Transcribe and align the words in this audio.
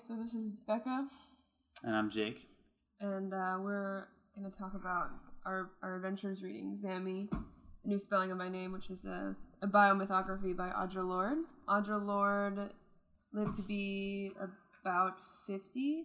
so 0.00 0.16
this 0.16 0.34
is 0.34 0.60
Bekah, 0.68 1.06
And 1.84 1.94
I'm 1.94 2.08
Jake. 2.08 2.48
and 3.00 3.34
uh, 3.34 3.58
we're 3.60 4.06
going 4.36 4.50
to 4.50 4.56
talk 4.58 4.74
about 4.74 5.10
our, 5.44 5.70
our 5.82 5.96
adventures 5.96 6.42
reading 6.42 6.74
Zami, 6.82 7.28
A 7.84 7.88
New 7.88 7.98
Spelling 7.98 8.30
of 8.30 8.38
My 8.38 8.48
Name, 8.48 8.72
which 8.72 8.88
is 8.90 9.04
a, 9.04 9.36
a 9.62 9.66
biomythography 9.66 10.56
by 10.56 10.70
Audre 10.70 11.06
Lorde. 11.06 11.38
Audre 11.68 12.04
Lorde 12.04 12.70
lived 13.32 13.54
to 13.56 13.62
be 13.62 14.32
about 14.82 15.22
50, 15.46 16.04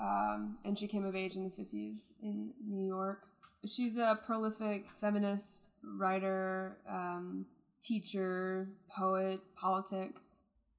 um, 0.00 0.56
and 0.64 0.78
she 0.78 0.86
came 0.86 1.04
of 1.04 1.14
age 1.14 1.36
in 1.36 1.44
the 1.44 1.50
50s 1.50 2.12
in 2.22 2.50
New 2.66 2.86
York. 2.86 3.24
She's 3.66 3.98
a 3.98 4.18
prolific 4.26 4.86
feminist 5.00 5.72
writer, 5.98 6.78
um, 6.88 7.44
teacher, 7.82 8.68
poet, 8.96 9.40
politic, 9.54 10.16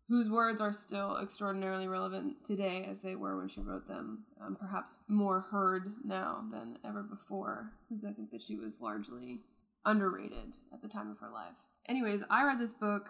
whose 0.07 0.29
words 0.29 0.61
are 0.61 0.73
still 0.73 1.17
extraordinarily 1.17 1.87
relevant 1.87 2.43
today 2.43 2.85
as 2.89 3.01
they 3.01 3.15
were 3.15 3.37
when 3.37 3.47
she 3.47 3.61
wrote 3.61 3.87
them. 3.87 4.23
Um, 4.39 4.55
perhaps 4.55 4.99
more 5.07 5.39
heard 5.39 5.93
now 6.03 6.43
than 6.51 6.77
ever 6.85 7.01
before, 7.01 7.71
because 7.87 8.05
I 8.05 8.11
think 8.11 8.31
that 8.31 8.41
she 8.41 8.55
was 8.55 8.79
largely 8.79 9.41
underrated 9.85 10.53
at 10.73 10.81
the 10.81 10.87
time 10.87 11.09
of 11.09 11.17
her 11.19 11.29
life. 11.29 11.55
Anyways, 11.87 12.23
I 12.29 12.43
read 12.43 12.59
this 12.59 12.73
book 12.73 13.09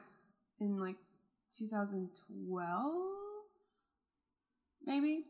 in 0.60 0.80
like 0.80 0.96
2012, 1.58 2.94
maybe. 4.86 5.26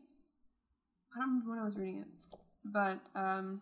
I 1.14 1.18
don't 1.18 1.28
remember 1.28 1.50
when 1.50 1.58
I 1.58 1.64
was 1.64 1.76
reading 1.76 2.00
it, 2.00 2.38
but 2.64 3.00
um, 3.18 3.60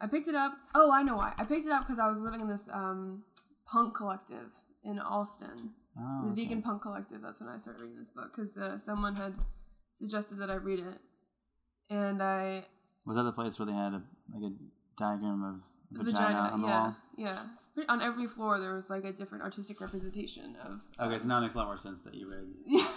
I 0.00 0.06
picked 0.06 0.28
it 0.28 0.34
up. 0.34 0.52
Oh, 0.74 0.90
I 0.90 1.02
know 1.02 1.16
why. 1.16 1.32
I 1.38 1.44
picked 1.44 1.66
it 1.66 1.72
up 1.72 1.82
because 1.82 1.98
I 1.98 2.08
was 2.08 2.18
living 2.18 2.40
in 2.40 2.48
this 2.48 2.68
um, 2.72 3.22
punk 3.66 3.94
collective 3.94 4.54
in 4.86 4.98
Allston, 4.98 5.70
Oh, 5.98 6.20
the 6.26 6.32
okay. 6.32 6.42
vegan 6.42 6.62
punk 6.62 6.82
collective. 6.82 7.22
That's 7.22 7.40
when 7.40 7.48
I 7.48 7.56
started 7.56 7.80
reading 7.82 7.98
this 7.98 8.10
book 8.10 8.30
because 8.34 8.56
uh, 8.58 8.76
someone 8.78 9.14
had 9.16 9.34
suggested 9.92 10.38
that 10.38 10.50
I 10.50 10.54
read 10.56 10.78
it, 10.80 11.00
and 11.90 12.22
I 12.22 12.64
Was 13.06 13.16
that 13.16 13.22
the 13.22 13.32
place 13.32 13.58
where 13.58 13.66
they 13.66 13.72
had 13.72 13.94
a, 13.94 14.02
like 14.32 14.42
a 14.42 14.54
diagram 14.98 15.42
of 15.42 15.62
the 15.90 16.04
vagina, 16.04 16.50
on 16.52 16.60
the 16.62 16.68
yeah, 16.68 16.80
wall? 16.82 16.96
yeah. 17.16 17.42
On 17.88 18.00
every 18.02 18.26
floor, 18.26 18.58
there 18.58 18.74
was 18.74 18.88
like 18.90 19.04
a 19.04 19.12
different 19.12 19.44
artistic 19.44 19.80
representation 19.80 20.56
of. 20.64 20.80
Okay, 21.00 21.18
so 21.18 21.28
now 21.28 21.38
it 21.38 21.42
makes 21.42 21.54
a 21.54 21.58
lot 21.58 21.66
more 21.66 21.76
sense 21.78 22.02
that 22.04 22.14
you 22.14 22.28
read 22.30 22.46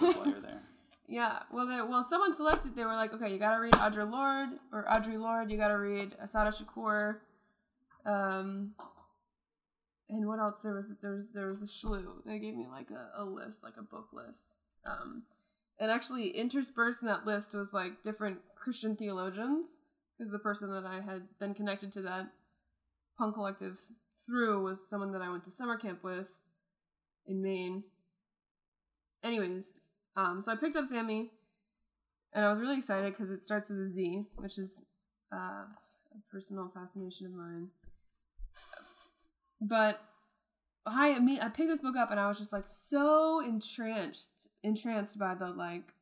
while 0.00 0.26
you 0.26 0.32
were 0.34 0.40
there. 0.40 0.60
Yeah, 1.06 1.40
well, 1.52 1.66
they, 1.66 1.76
well, 1.82 2.04
someone 2.04 2.34
selected. 2.34 2.76
They 2.76 2.84
were 2.84 2.94
like, 2.94 3.12
okay, 3.14 3.32
you 3.32 3.38
gotta 3.38 3.60
read 3.60 3.72
Audre 3.74 4.10
Lorde 4.10 4.58
or 4.72 4.84
Audre 4.84 5.18
Lorde. 5.18 5.50
You 5.50 5.56
gotta 5.58 5.76
read 5.78 6.14
Assata 6.20 6.50
Shakur. 6.50 7.16
Um, 8.06 8.74
and 10.10 10.26
what 10.26 10.38
else? 10.38 10.60
There 10.60 10.74
was 10.74 10.92
there 11.00 11.12
was 11.12 11.30
there 11.32 11.48
was 11.48 11.62
a 11.62 11.66
slew. 11.66 12.22
They 12.26 12.38
gave 12.38 12.56
me 12.56 12.66
like 12.70 12.90
a, 12.90 13.22
a 13.22 13.24
list, 13.24 13.62
like 13.62 13.76
a 13.78 13.82
book 13.82 14.08
list. 14.12 14.56
Um, 14.86 15.22
and 15.78 15.90
actually 15.90 16.28
interspersed 16.30 17.02
in 17.02 17.08
that 17.08 17.26
list 17.26 17.54
was 17.54 17.72
like 17.72 18.02
different 18.02 18.38
Christian 18.56 18.96
theologians, 18.96 19.78
because 20.18 20.30
the 20.30 20.38
person 20.38 20.70
that 20.72 20.84
I 20.84 21.00
had 21.00 21.22
been 21.38 21.54
connected 21.54 21.92
to 21.92 22.02
that 22.02 22.26
punk 23.18 23.34
collective 23.34 23.78
through 24.26 24.62
was 24.62 24.88
someone 24.88 25.12
that 25.12 25.22
I 25.22 25.30
went 25.30 25.44
to 25.44 25.50
summer 25.50 25.78
camp 25.78 26.04
with 26.04 26.28
in 27.26 27.42
Maine. 27.42 27.84
Anyways, 29.22 29.72
um, 30.16 30.42
so 30.42 30.52
I 30.52 30.56
picked 30.56 30.76
up 30.76 30.84
Zami, 30.84 31.28
and 32.32 32.44
I 32.44 32.50
was 32.50 32.60
really 32.60 32.76
excited 32.76 33.12
because 33.12 33.30
it 33.30 33.44
starts 33.44 33.70
with 33.70 33.80
a 33.80 33.86
Z, 33.86 34.24
which 34.36 34.58
is 34.58 34.82
uh, 35.32 35.64
a 35.66 36.20
personal 36.30 36.70
fascination 36.74 37.26
of 37.26 37.32
mine. 37.32 37.68
But 39.60 40.00
I 40.86 41.18
mean 41.18 41.40
I 41.40 41.48
picked 41.48 41.68
this 41.68 41.80
book 41.80 41.96
up 41.96 42.10
and 42.10 42.18
I 42.18 42.26
was 42.26 42.38
just 42.38 42.52
like 42.52 42.66
so 42.66 43.40
entranced 43.40 44.48
entranced 44.62 45.18
by 45.18 45.34
the 45.34 45.50
like 45.50 45.94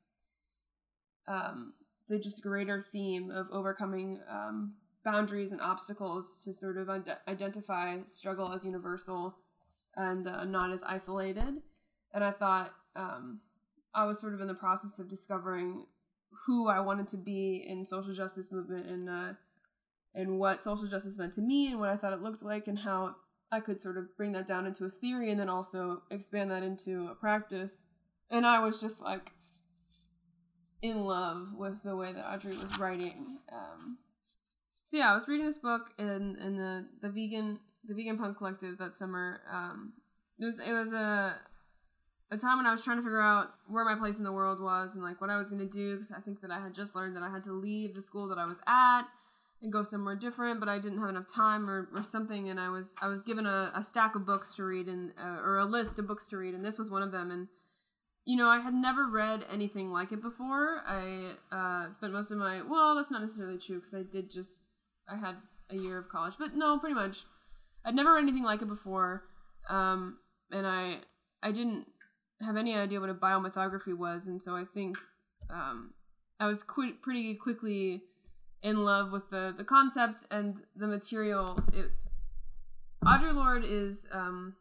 um 1.27 1.73
the 2.09 2.19
just 2.19 2.43
greater 2.43 2.85
theme 2.93 3.31
of 3.31 3.49
overcoming 3.51 4.21
um 4.31 4.75
boundaries 5.05 5.53
and 5.53 5.61
obstacles 5.61 6.43
to 6.45 6.53
sort 6.53 6.77
of 6.77 6.89
ide- 6.91 7.19
identify 7.27 7.99
struggle 8.07 8.53
as 8.53 8.65
universal 8.65 9.37
and 9.97 10.27
uh, 10.27 10.45
not 10.45 10.71
as 10.71 10.83
isolated. 10.83 11.63
And 12.15 12.25
I 12.25 12.31
thought 12.31 12.73
um 12.95 13.41
I 13.95 14.05
was 14.05 14.21
sort 14.21 14.35
of 14.35 14.41
in 14.41 14.49
the 14.49 14.55
process 14.55 14.99
of 14.99 15.09
discovering 15.09 15.87
who 16.47 16.69
I 16.69 16.81
wanted 16.81 17.09
to 17.09 17.17
be 17.17 17.65
in 17.67 17.85
social 17.85 18.15
justice 18.15 18.53
movement 18.53 18.87
and 18.87 19.09
uh 19.09 19.33
and 20.15 20.39
what 20.39 20.63
social 20.63 20.87
justice 20.87 21.19
meant 21.19 21.35
to 21.35 21.43
me 21.43 21.69
and 21.69 21.81
what 21.81 21.89
I 21.89 21.97
thought 21.97 22.13
it 22.13 22.23
looked 22.23 22.43
like 22.43 22.69
and 22.69 22.79
how 22.79 23.17
I 23.51 23.61
could 23.61 23.81
sort 23.81 23.97
of 23.97 24.17
bring 24.17 24.33
that 24.33 24.47
down 24.47 24.67
into 24.67 24.85
a 24.85 24.91
theory 24.91 25.31
and 25.31 25.41
then 25.41 25.49
also 25.49 26.03
expand 26.11 26.51
that 26.51 26.63
into 26.63 27.09
a 27.11 27.15
practice. 27.15 27.85
And 28.31 28.47
I 28.47 28.61
was 28.61 28.81
just 28.81 29.01
like 29.01 29.33
in 30.83 31.01
love 31.05 31.49
with 31.57 31.83
the 31.83 31.97
way 31.97 32.13
that 32.13 32.31
Audrey 32.31 32.57
was 32.57 32.79
writing. 32.79 33.39
Um, 33.53 33.99
so 34.85 34.97
yeah, 34.97 35.11
I 35.11 35.15
was 35.15 35.29
reading 35.29 35.47
this 35.47 35.59
book 35.59 35.93
in 35.99 36.37
in 36.37 36.57
the 36.57 36.87
the 37.01 37.09
vegan 37.09 37.59
the 37.87 37.95
vegan 37.95 38.19
punk 38.19 38.39
collective 38.39 38.79
that 38.79 38.95
summer. 38.95 39.41
Um, 39.51 39.95
it 40.39 40.45
was 40.45 40.61
it 40.61 40.73
was 40.73 40.93
a 40.93 41.37
a 42.31 42.37
time 42.37 42.59
when 42.59 42.67
I 42.67 42.73
was 42.73 42.85
trying 42.85 42.99
to 42.99 43.03
figure 43.03 43.21
out 43.21 43.49
where 43.67 43.85
my 43.85 43.95
place 43.95 44.19
in 44.19 44.25
the 44.25 44.33
world 44.33 44.61
was 44.61 44.95
and 44.95 45.03
like 45.03 45.21
what 45.21 45.31
I 45.31 45.39
was 45.39 45.49
to 45.51 45.65
do 45.65 45.97
because 45.97 46.11
I 46.11 46.21
think 46.21 46.43
that 46.43 46.51
I 46.51 46.61
had 46.61 46.75
just 46.75 46.95
learned 46.95 47.17
that 47.17 47.23
I 47.23 47.31
had 47.31 47.45
to 47.45 47.53
leave 47.53 47.95
the 47.95 48.03
school 48.03 48.29
that 48.29 48.39
I 48.39 48.45
was 48.45 48.61
at 48.67 49.05
and 49.63 49.73
go 49.73 49.83
somewhere 49.83 50.15
different 50.15 50.61
but 50.61 50.69
i 50.69 50.79
didn't 50.79 50.99
have 50.99 51.09
enough 51.09 51.27
time 51.33 51.69
or, 51.69 51.89
or 51.95 52.03
something 52.03 52.49
and 52.49 52.61
i 52.61 52.69
was 52.69 52.95
i 53.03 53.09
was 53.09 53.23
given 53.23 53.47
a, 53.47 53.73
a 53.75 53.83
stack 53.83 54.15
of 54.15 54.25
books 54.25 54.55
to 54.55 54.65
read 54.65 54.87
and 54.87 55.13
uh, 55.21 55.41
or 55.43 55.59
a 55.59 55.65
list 55.65 55.99
of 55.99 56.07
books 56.07 56.27
to 56.27 56.37
read 56.37 56.55
and 56.55 56.65
this 56.65 56.79
was 56.79 56.91
one 56.91 57.03
of 57.03 57.13
them 57.13 57.31
and 57.31 57.49
you 58.25 58.37
know 58.37 58.49
i 58.49 58.61
had 58.61 58.75
never 58.75 59.09
read 59.09 59.45
anything 59.51 59.91
like 59.91 60.13
it 60.13 60.23
before. 60.23 60.83
I 60.87 61.33
uh, 61.51 61.93
spent 61.93 62.13
most 62.13 62.31
of 62.31 62.39
my 62.39 62.63
well 62.63 62.95
that's 62.95 63.11
not 63.11 63.21
necessarily 63.21 63.59
true 63.59 63.77
because 63.77 63.95
i 63.95 64.03
did 64.03 64.31
just 64.31 64.61
i 65.09 65.17
had 65.17 65.37
a 65.71 65.77
year 65.77 65.99
of 65.99 66.09
college 66.09 66.35
but 66.39 66.55
no 66.55 66.79
pretty 66.79 66.95
much. 66.95 67.25
I'd 67.85 67.95
never 67.95 68.13
read 68.13 68.23
anything 68.23 68.45
like 68.45 68.61
it 68.63 68.69
before 68.69 69.25
um, 69.69 70.19
and 70.53 70.67
i 70.67 70.99
i 71.43 71.53
didn't 71.53 71.87
have 72.41 72.57
any 72.57 72.75
idea 72.75 73.01
what 73.01 73.11
a 73.11 73.15
biomythography 73.15 73.97
was 73.97 74.27
and 74.27 74.43
so 74.43 74.55
i 74.55 74.65
think 74.65 74.97
um, 75.51 75.93
i 76.39 76.47
was 76.47 76.63
qu- 76.63 76.95
pretty 77.03 77.35
quickly 77.35 78.03
in 78.63 78.85
love 78.85 79.13
with 79.13 79.31
the 79.31 79.55
the 79.57 79.65
concept 79.65 80.25
and 80.31 80.61
the 80.77 80.87
material. 80.87 81.63
It, 81.73 81.91
Audre 83.05 83.35
Lorde 83.35 83.65
is 83.65 84.09
um, 84.13 84.55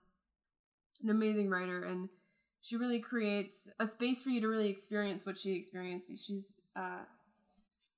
an 1.04 1.10
amazing 1.10 1.50
writer, 1.50 1.84
and 1.84 2.10
she 2.62 2.78
really 2.78 3.00
creates 3.00 3.70
a 3.80 3.88
space 3.88 4.22
for 4.22 4.30
you 4.30 4.42
to 4.42 4.48
really 4.48 4.70
experience 4.70 5.26
what 5.26 5.38
she 5.38 5.54
experiences. 5.54 6.24
She's 6.24 6.58
uh, 6.76 7.00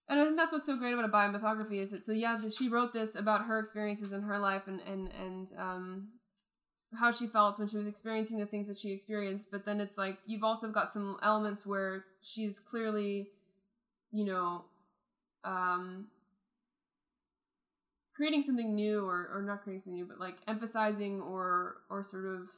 and 0.10 0.20
I 0.20 0.24
think 0.24 0.38
that's 0.38 0.52
what's 0.52 0.66
so 0.66 0.76
great 0.76 0.94
about 0.94 1.06
a 1.06 1.10
biomythography 1.10 1.80
is 1.80 1.92
that 1.92 2.06
so 2.06 2.12
yeah, 2.12 2.40
she 2.50 2.68
wrote 2.68 2.94
this 2.94 3.16
about 3.16 3.46
her 3.46 3.60
experiences 3.60 4.12
in 4.12 4.24
her 4.24 4.40
life 4.40 4.68
and 4.68 4.82
and 4.82 5.12
and 5.14 5.52
um, 5.58 6.08
how 6.98 7.12
she 7.12 7.28
felt 7.28 7.60
when 7.60 7.68
she 7.68 7.78
was 7.78 7.88
experiencing 7.88 8.40
the 8.40 8.46
things 8.46 8.68
that 8.68 8.78
she 8.78 8.92
experienced. 8.92 9.52
But 9.52 9.66
then 9.66 9.80
it's 9.80 9.98
like 9.98 10.18
you've 10.26 10.44
also 10.44 10.70
got 10.70 10.90
some 10.90 11.18
elements 11.22 11.66
where 11.66 12.06
she's 12.22 12.60
clearly, 12.60 13.30
you 14.12 14.26
know, 14.26 14.66
um 15.44 16.08
creating 18.16 18.42
something 18.42 18.76
new 18.76 19.06
or 19.06 19.30
or 19.34 19.42
not 19.42 19.62
creating 19.64 19.80
something 19.80 20.02
new 20.02 20.06
but 20.06 20.20
like 20.20 20.38
emphasizing 20.48 21.22
or 21.22 21.78
or 21.90 22.04
sort 22.04 22.26
of 22.26 22.50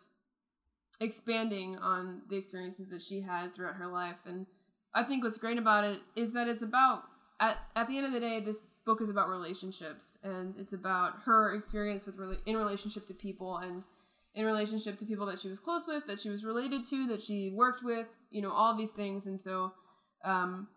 expanding 1.02 1.78
on 1.80 2.22
the 2.30 2.38
experiences 2.38 2.90
that 2.90 3.02
she 3.02 3.22
had 3.22 3.53
throughout 3.53 3.75
her 3.75 3.88
life. 3.88 4.19
And 4.25 4.46
i 4.94 5.03
think 5.03 5.24
what's 5.24 5.38
great 5.38 5.58
about 5.58 5.84
it 5.84 6.00
is 6.16 6.34
that 6.34 6.47
it's 6.47 6.64
about 6.64 7.03
at, 7.40 7.57
at 7.75 7.88
the 7.88 7.98
end 7.98 8.06
of 8.06 8.12
the 8.12 8.19
day 8.19 8.39
this 8.39 8.62
book 8.86 9.01
is 9.01 9.10
about 9.10 9.30
relationships 9.30 10.18
and 10.24 10.56
it's 10.57 10.74
about 10.74 11.13
her 11.24 11.54
experience 11.54 12.06
with 12.06 12.18
really 12.18 12.38
in 12.45 12.57
relationship 12.57 13.07
to 13.07 13.13
people 13.13 13.57
and 13.57 13.88
in 14.36 14.45
relationship 14.45 14.98
to 14.98 15.06
people 15.06 15.25
that 15.25 15.39
she 15.39 15.48
was 15.48 15.60
close 15.60 15.86
with 15.88 16.06
that 16.07 16.19
she 16.19 16.30
was 16.30 16.44
related 16.44 16.84
to 16.84 17.07
that 17.07 17.22
she 17.22 17.51
worked 17.51 17.84
with 17.84 18.07
you 18.31 18.42
know 18.42 18.51
all 18.51 18.75
these 18.75 18.92
things. 18.92 19.27
And 19.27 19.42
so 19.42 19.74
um 20.24 20.68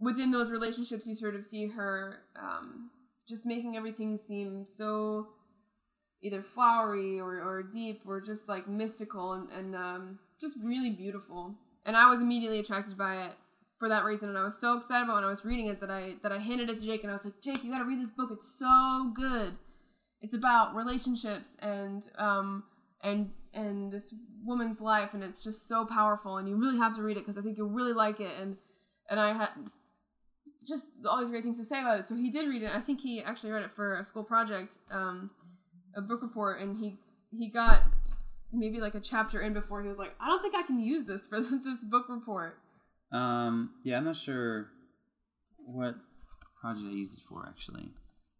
within 0.00 0.30
those 0.30 0.50
relationships 0.50 1.06
you 1.06 1.14
sort 1.14 1.34
of 1.34 1.44
see 1.44 1.66
her 1.66 2.20
um, 2.40 2.90
just 3.28 3.46
making 3.46 3.76
everything 3.76 4.18
seem 4.18 4.66
so 4.66 5.28
either 6.22 6.42
flowery 6.42 7.20
or, 7.20 7.34
or 7.34 7.62
deep 7.62 8.02
or 8.06 8.20
just 8.20 8.48
like 8.48 8.66
mystical 8.66 9.34
and, 9.34 9.50
and 9.50 9.76
um, 9.76 10.18
just 10.40 10.56
really 10.62 10.90
beautiful. 10.90 11.54
And 11.86 11.96
i 11.96 12.08
was 12.08 12.20
immediately 12.20 12.58
attracted 12.58 12.96
by 12.96 13.26
it 13.26 13.32
for 13.78 13.88
that 13.88 14.04
reason. 14.04 14.30
And 14.30 14.38
i 14.38 14.42
was 14.42 14.58
so 14.58 14.76
excited 14.76 15.04
about 15.04 15.16
when 15.16 15.24
i 15.24 15.28
was 15.28 15.44
reading 15.44 15.66
it 15.66 15.80
that 15.80 15.90
i 15.90 16.14
that 16.22 16.32
i 16.32 16.38
handed 16.38 16.70
it 16.70 16.76
to 16.76 16.84
jake 16.84 17.02
and 17.02 17.10
i 17.10 17.14
was 17.14 17.24
like 17.24 17.40
jake 17.42 17.62
you 17.62 17.70
gotta 17.70 17.84
read 17.84 18.00
this 18.00 18.10
book. 18.10 18.30
It's 18.32 18.58
so 18.58 19.12
good. 19.14 19.58
It's 20.20 20.34
about 20.34 20.74
relationships 20.74 21.56
and 21.60 22.08
um 22.18 22.64
and 23.02 23.30
and 23.52 23.92
this 23.92 24.14
woman's 24.44 24.80
life 24.80 25.14
and 25.14 25.22
it's 25.22 25.44
just 25.44 25.68
so 25.68 25.84
powerful 25.84 26.38
and 26.38 26.48
you 26.48 26.56
really 26.56 26.78
have 26.78 26.96
to 26.96 27.02
read 27.02 27.16
it 27.16 27.20
because 27.20 27.38
i 27.38 27.42
think 27.42 27.58
you'll 27.58 27.68
really 27.68 27.92
like 27.92 28.20
it. 28.20 28.32
And 28.40 28.56
and 29.10 29.20
i 29.20 29.34
had 29.34 29.50
just 30.66 30.90
all 31.08 31.18
these 31.18 31.30
great 31.30 31.42
things 31.42 31.58
to 31.58 31.64
say 31.64 31.80
about 31.80 32.00
it. 32.00 32.08
So 32.08 32.14
he 32.14 32.30
did 32.30 32.48
read 32.48 32.62
it. 32.62 32.70
I 32.74 32.80
think 32.80 33.00
he 33.00 33.22
actually 33.22 33.52
read 33.52 33.62
it 33.62 33.72
for 33.72 33.94
a 33.94 34.04
school 34.04 34.24
project, 34.24 34.78
um, 34.90 35.30
a 35.96 36.00
book 36.00 36.22
report, 36.22 36.60
and 36.60 36.76
he 36.76 36.98
he 37.30 37.48
got 37.50 37.82
maybe 38.52 38.80
like 38.80 38.94
a 38.94 39.00
chapter 39.00 39.40
in 39.40 39.52
before 39.52 39.82
he 39.82 39.88
was 39.88 39.98
like, 39.98 40.14
I 40.20 40.28
don't 40.28 40.40
think 40.40 40.54
I 40.54 40.62
can 40.62 40.78
use 40.78 41.04
this 41.04 41.26
for 41.26 41.40
this 41.64 41.84
book 41.84 42.08
report. 42.08 42.58
Um, 43.12 43.70
yeah, 43.84 43.96
I'm 43.96 44.04
not 44.04 44.16
sure 44.16 44.68
what 45.66 45.94
project 46.60 46.86
I 46.88 46.92
used 46.92 47.18
it 47.18 47.22
for 47.28 47.44
actually, 47.48 47.88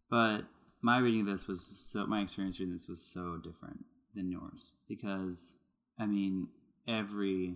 but 0.09 0.41
my 0.81 0.99
reading 0.99 1.21
of 1.21 1.27
this 1.27 1.47
was 1.47 1.65
so 1.65 2.05
my 2.05 2.21
experience 2.21 2.59
reading 2.59 2.73
this 2.73 2.87
was 2.87 3.01
so 3.01 3.37
different 3.43 3.83
than 4.13 4.29
yours 4.29 4.75
because 4.87 5.57
I 5.99 6.05
mean 6.05 6.47
every 6.87 7.55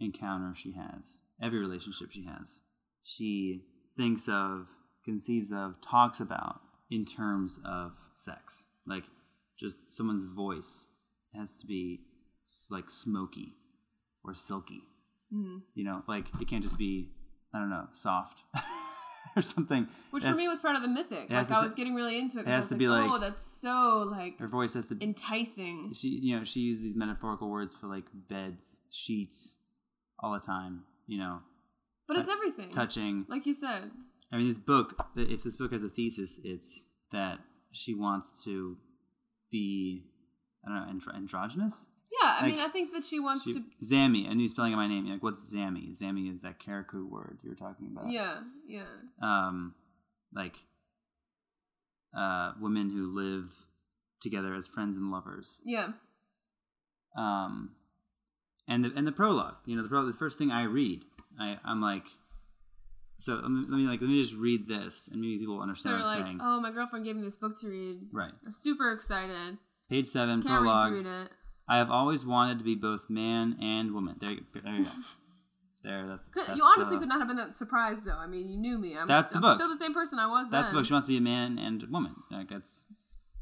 encounter 0.00 0.54
she 0.54 0.72
has, 0.72 1.22
every 1.42 1.58
relationship 1.58 2.10
she 2.12 2.24
has, 2.24 2.60
she 3.02 3.64
thinks 3.96 4.28
of, 4.28 4.68
conceives 5.04 5.52
of, 5.52 5.80
talks 5.80 6.20
about 6.20 6.60
in 6.90 7.04
terms 7.04 7.58
of 7.64 7.92
sex. 8.16 8.66
Like 8.86 9.04
just 9.58 9.92
someone's 9.92 10.24
voice 10.24 10.86
has 11.34 11.60
to 11.60 11.66
be 11.66 12.00
like 12.70 12.90
smoky 12.90 13.54
or 14.24 14.34
silky. 14.34 14.82
Mhm. 15.32 15.62
You 15.74 15.84
know, 15.84 16.02
like 16.06 16.26
it 16.40 16.48
can't 16.48 16.62
just 16.62 16.78
be 16.78 17.10
I 17.54 17.58
don't 17.58 17.70
know, 17.70 17.86
soft 17.92 18.42
or 19.36 19.42
something. 19.42 19.88
Which 20.10 20.24
It- 20.24 20.30
for 20.30 20.36
me 20.36 20.48
was 20.48 20.60
part 20.60 20.76
of 20.76 20.82
the 20.82 20.88
mythic. 20.88 21.30
Like 21.30 21.46
to 21.48 21.54
I 21.56 21.62
was 21.62 21.74
getting 21.74 21.94
really 21.94 22.18
into 22.18 22.38
it. 22.38 22.42
it 22.42 22.48
I 22.48 22.52
has 22.52 22.64
was 22.64 22.68
to 22.68 22.74
like, 22.74 22.78
be 22.78 22.88
like- 22.88 23.10
oh, 23.10 23.18
that's 23.18 23.42
so 23.42 24.06
like 24.10 24.38
her 24.38 24.48
voice 24.48 24.74
has 24.74 24.86
to 24.88 24.98
enticing. 25.00 25.92
she 25.94 26.08
you 26.08 26.36
know 26.36 26.44
she 26.44 26.60
uses 26.60 26.82
these 26.82 26.96
metaphorical 26.96 27.48
words 27.50 27.74
for 27.74 27.86
like 27.86 28.04
beds 28.28 28.78
sheets 28.90 29.56
all 30.20 30.32
the 30.32 30.40
time 30.40 30.82
you 31.06 31.18
know 31.18 31.38
But 32.08 32.16
it's 32.18 32.28
everything. 32.28 32.70
touching 32.70 33.26
Like 33.28 33.44
you 33.46 33.52
said. 33.52 33.90
i 34.32 34.36
mean 34.36 34.48
this 34.48 34.58
book 34.58 34.94
if 35.16 35.42
this 35.44 35.56
book 35.56 35.72
has 35.72 35.82
a 35.82 35.88
thesis 35.88 36.40
it's 36.44 36.86
that 37.12 37.38
she 37.70 37.94
wants 37.94 38.42
to 38.44 38.76
be 39.50 40.04
i 40.64 40.68
don't 40.68 40.76
know 40.86 40.92
andro- 40.92 41.14
androgynous 41.16 41.88
Yeah, 42.20 42.30
I 42.38 42.42
Like, 42.42 42.50
mean, 42.54 42.60
I 42.64 42.68
think 42.68 42.92
that 42.94 43.04
she 43.04 43.20
wants 43.20 43.44
she, 43.44 43.52
to. 43.54 43.60
Zami 43.84 44.30
a 44.30 44.34
new 44.34 44.48
spelling 44.48 44.72
of 44.72 44.78
my 44.78 44.88
name 44.88 45.06
like 45.08 45.22
what's 45.22 45.42
Zami 45.54 45.84
Zami 46.00 46.32
is 46.32 46.40
that 46.42 46.58
Carriacou 46.58 47.08
word 47.08 47.38
you 47.42 47.50
were 47.50 47.56
talking 47.66 47.86
about 47.92 48.10
Yeah, 48.10 48.40
yeah. 48.66 48.84
um 49.22 49.74
like 50.34 50.56
uh 52.16 52.52
women 52.60 52.90
who 52.90 53.14
live 53.14 53.54
together 54.20 54.54
as 54.54 54.66
friends 54.66 54.96
and 54.96 55.10
lovers 55.10 55.60
Yeah. 55.64 55.88
um, 57.16 57.72
and 58.66 58.84
the 58.84 58.92
and 58.96 59.06
the 59.06 59.12
prologue. 59.12 59.56
You 59.66 59.76
know, 59.76 59.82
the 59.82 59.88
prologue. 59.88 60.12
The 60.12 60.18
first 60.18 60.38
thing 60.38 60.50
I 60.50 60.64
read, 60.64 61.04
I 61.40 61.58
I'm 61.64 61.80
like, 61.80 62.04
so 63.18 63.34
let 63.34 63.50
me, 63.50 63.60
let 63.68 63.78
me 63.78 63.86
like 63.86 64.00
let 64.00 64.10
me 64.10 64.20
just 64.20 64.34
read 64.36 64.68
this, 64.68 65.08
and 65.10 65.20
maybe 65.20 65.38
people 65.38 65.54
will 65.56 65.62
understand 65.62 65.96
you're 65.98 66.04
what 66.06 66.10
I'm 66.12 66.18
like, 66.20 66.26
saying. 66.26 66.38
oh, 66.42 66.60
my 66.60 66.70
girlfriend 66.70 67.04
gave 67.04 67.16
me 67.16 67.22
this 67.22 67.36
book 67.36 67.58
to 67.60 67.68
read. 67.68 67.98
Right, 68.12 68.32
I'm 68.46 68.52
super 68.52 68.92
excited. 68.92 69.58
page 69.90 70.06
seven, 70.06 70.42
Can't 70.42 70.62
wait 70.62 70.70
prologue. 70.70 70.88
to 70.90 70.94
read 70.96 71.06
it. 71.06 71.30
I 71.68 71.76
have 71.78 71.90
always 71.90 72.24
wanted 72.24 72.58
to 72.58 72.64
be 72.64 72.74
both 72.74 73.10
man 73.10 73.56
and 73.60 73.92
woman. 73.92 74.16
There, 74.20 74.30
you- 74.30 74.44
there 74.64 74.72
you 74.74 74.84
go. 74.84 74.90
there, 75.84 76.06
that's, 76.06 76.30
Could, 76.30 76.46
that's 76.46 76.56
you 76.56 76.64
honestly 76.64 76.96
the, 76.96 77.00
could 77.00 77.08
not 77.10 77.18
have 77.18 77.28
been 77.28 77.36
that 77.36 77.56
surprised, 77.56 78.04
though. 78.06 78.16
I 78.16 78.26
mean, 78.26 78.48
you 78.48 78.56
knew 78.56 78.78
me. 78.78 78.96
I'm, 78.96 79.06
That's 79.06 79.28
st- 79.28 79.42
the 79.42 79.46
I'm 79.48 79.52
book. 79.52 79.60
still 79.62 79.68
the 79.68 79.76
same 79.78 79.92
person 79.92 80.18
I 80.18 80.26
was 80.28 80.48
That's 80.48 80.68
then. 80.68 80.74
the 80.74 80.80
book. 80.80 80.86
She 80.86 80.92
wants 80.94 81.06
to 81.06 81.12
be 81.12 81.18
a 81.18 81.20
man 81.20 81.58
and 81.58 81.82
woman. 81.90 82.14
Like 82.30 82.50
it's 82.52 82.86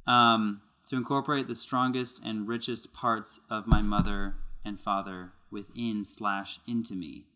um, 0.09 0.61
to 0.89 0.97
incorporate 0.97 1.47
the 1.49 1.55
strongest 1.55 2.23
and 2.25 2.49
richest 2.49 2.93
parts 2.93 3.41
of 3.51 3.67
my 3.69 3.81
mother 3.83 4.35
and 4.65 4.81
father 4.81 5.33
within 5.53 6.03
slash 6.03 6.59
into 6.67 6.95
me, 6.95 7.27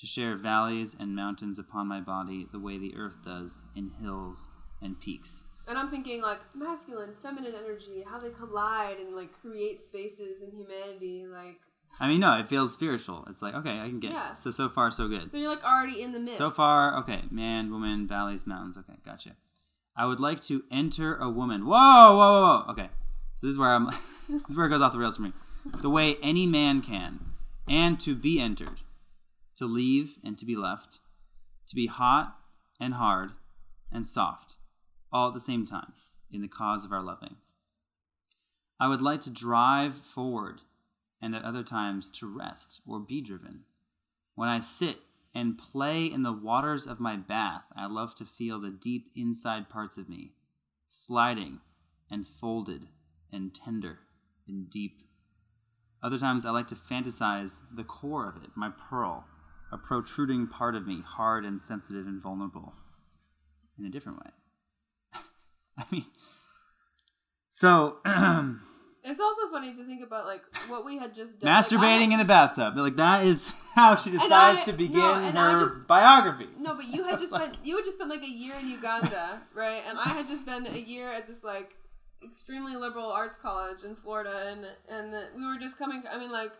to 0.00 0.06
share 0.06 0.36
valleys 0.36 0.96
and 0.98 1.14
mountains 1.16 1.58
upon 1.58 1.86
my 1.88 2.00
body 2.00 2.46
the 2.52 2.58
way 2.58 2.78
the 2.78 2.94
earth 2.96 3.24
does 3.24 3.64
in 3.74 3.90
hills 4.00 4.48
and 4.80 5.00
peaks. 5.00 5.44
And 5.66 5.76
I'm 5.76 5.88
thinking 5.90 6.22
like 6.22 6.38
masculine, 6.54 7.10
feminine 7.22 7.52
energy, 7.54 8.04
how 8.08 8.18
they 8.18 8.30
collide 8.30 8.98
and 8.98 9.14
like 9.14 9.32
create 9.32 9.80
spaces 9.80 10.40
in 10.42 10.50
humanity. 10.52 11.26
Like, 11.26 11.58
I 12.00 12.08
mean, 12.08 12.20
no, 12.20 12.38
it 12.38 12.48
feels 12.48 12.72
spiritual. 12.72 13.26
It's 13.28 13.42
like 13.42 13.54
okay, 13.54 13.78
I 13.80 13.88
can 13.88 14.00
get 14.00 14.12
Yeah. 14.12 14.30
it. 14.30 14.36
So 14.38 14.50
so 14.50 14.68
far 14.68 14.90
so 14.90 15.08
good. 15.08 15.30
so 15.30 15.36
you're 15.36 15.50
like 15.50 15.64
already 15.64 16.00
in 16.02 16.12
the 16.12 16.20
mix. 16.20 16.38
So 16.38 16.50
far, 16.50 16.96
okay. 17.00 17.22
Man, 17.30 17.70
woman, 17.70 18.06
valleys, 18.06 18.46
mountains. 18.46 18.78
Okay, 18.78 18.98
gotcha. 19.04 19.32
I 19.96 20.06
would 20.06 20.20
like 20.20 20.40
to 20.42 20.62
enter 20.70 21.16
a 21.16 21.28
woman. 21.28 21.66
Whoa, 21.66 21.72
whoa, 21.72 22.16
whoa, 22.16 22.64
whoa. 22.66 22.72
Okay, 22.72 22.88
so 23.34 23.46
this 23.46 23.52
is 23.54 23.58
where 23.58 23.70
I'm. 23.70 23.86
this 24.28 24.42
is 24.48 24.56
where 24.56 24.66
it 24.66 24.70
goes 24.70 24.80
off 24.80 24.92
the 24.92 24.98
rails 24.98 25.16
for 25.16 25.22
me. 25.22 25.32
The 25.82 25.90
way 25.90 26.16
any 26.22 26.46
man 26.46 26.80
can, 26.82 27.18
and 27.68 27.98
to 28.00 28.14
be 28.14 28.38
entered, 28.40 28.80
to 29.58 29.66
leave 29.66 30.18
and 30.24 30.38
to 30.38 30.44
be 30.44 30.56
left, 30.56 31.00
to 31.66 31.74
be 31.74 31.86
hot 31.86 32.36
and 32.80 32.94
hard 32.94 33.32
and 33.90 34.06
soft, 34.06 34.56
all 35.12 35.28
at 35.28 35.34
the 35.34 35.40
same 35.40 35.66
time, 35.66 35.92
in 36.30 36.40
the 36.40 36.48
cause 36.48 36.84
of 36.84 36.92
our 36.92 37.02
loving. 37.02 37.36
I 38.80 38.88
would 38.88 39.02
like 39.02 39.20
to 39.22 39.30
drive 39.30 39.94
forward, 39.94 40.60
and 41.20 41.34
at 41.34 41.42
other 41.42 41.64
times 41.64 42.10
to 42.10 42.28
rest 42.28 42.80
or 42.86 43.00
be 43.00 43.20
driven. 43.20 43.64
When 44.36 44.48
I 44.48 44.60
sit 44.60 44.98
and 45.34 45.58
play 45.58 46.06
in 46.06 46.22
the 46.22 46.32
waters 46.32 46.86
of 46.86 47.00
my 47.00 47.16
bath, 47.16 47.64
I 47.76 47.86
love 47.86 48.14
to 48.16 48.24
feel 48.24 48.60
the 48.60 48.70
deep 48.70 49.10
inside 49.16 49.68
parts 49.68 49.98
of 49.98 50.08
me, 50.08 50.34
sliding 50.86 51.60
and 52.10 52.26
folded 52.26 52.86
and 53.32 53.52
tender 53.52 53.98
and 54.46 54.70
deep. 54.70 55.02
Other 56.02 56.18
times 56.18 56.46
I 56.46 56.50
like 56.50 56.68
to 56.68 56.76
fantasize 56.76 57.60
the 57.74 57.82
core 57.82 58.28
of 58.28 58.42
it, 58.44 58.50
my 58.54 58.70
pearl, 58.70 59.26
a 59.72 59.78
protruding 59.78 60.46
part 60.46 60.74
of 60.74 60.86
me, 60.86 61.02
hard 61.04 61.44
and 61.44 61.60
sensitive 61.60 62.06
and 62.06 62.22
vulnerable, 62.22 62.72
in 63.78 63.84
a 63.84 63.90
different 63.90 64.18
way. 64.24 64.30
I 65.78 65.84
mean, 65.90 66.06
so 67.50 67.98
It's 69.04 69.20
also 69.20 69.48
funny 69.50 69.74
to 69.74 69.84
think 69.84 70.02
about 70.02 70.26
like 70.26 70.42
what 70.68 70.84
we 70.84 70.98
had 70.98 71.14
just 71.14 71.40
done. 71.40 71.48
masturbating 71.50 72.12
in 72.12 72.20
a 72.20 72.24
bathtub, 72.24 72.76
like 72.76 72.96
that 72.96 73.24
is 73.24 73.54
how 73.74 73.94
she 73.96 74.10
decides 74.10 74.60
I- 74.60 74.64
to 74.64 74.72
begin 74.72 75.00
I 75.00 75.30
her 75.30 75.64
just- 75.66 75.86
biography. 75.86 76.48
No, 76.58 76.74
but 76.74 76.86
you 76.86 77.04
had 77.04 77.18
just 77.18 77.32
spent 77.34 77.58
you 77.64 77.76
had 77.76 77.84
just 77.84 77.96
spent 77.96 78.10
like 78.10 78.22
a 78.22 78.30
year 78.30 78.54
in 78.60 78.68
Uganda, 78.68 79.40
right? 79.54 79.82
And 79.88 79.98
I 79.98 80.08
had 80.10 80.28
just 80.28 80.44
been 80.44 80.66
a 80.66 80.78
year 80.78 81.08
at 81.10 81.26
this 81.26 81.42
like 81.42 81.74
extremely 82.22 82.74
liberal 82.76 83.10
arts 83.10 83.38
college 83.38 83.82
in 83.84 83.94
Florida, 83.96 84.50
and 84.50 84.66
and 84.90 85.14
we 85.36 85.46
were 85.46 85.58
just 85.58 85.78
coming. 85.78 86.02
I 86.10 86.18
mean, 86.18 86.32
like 86.32 86.50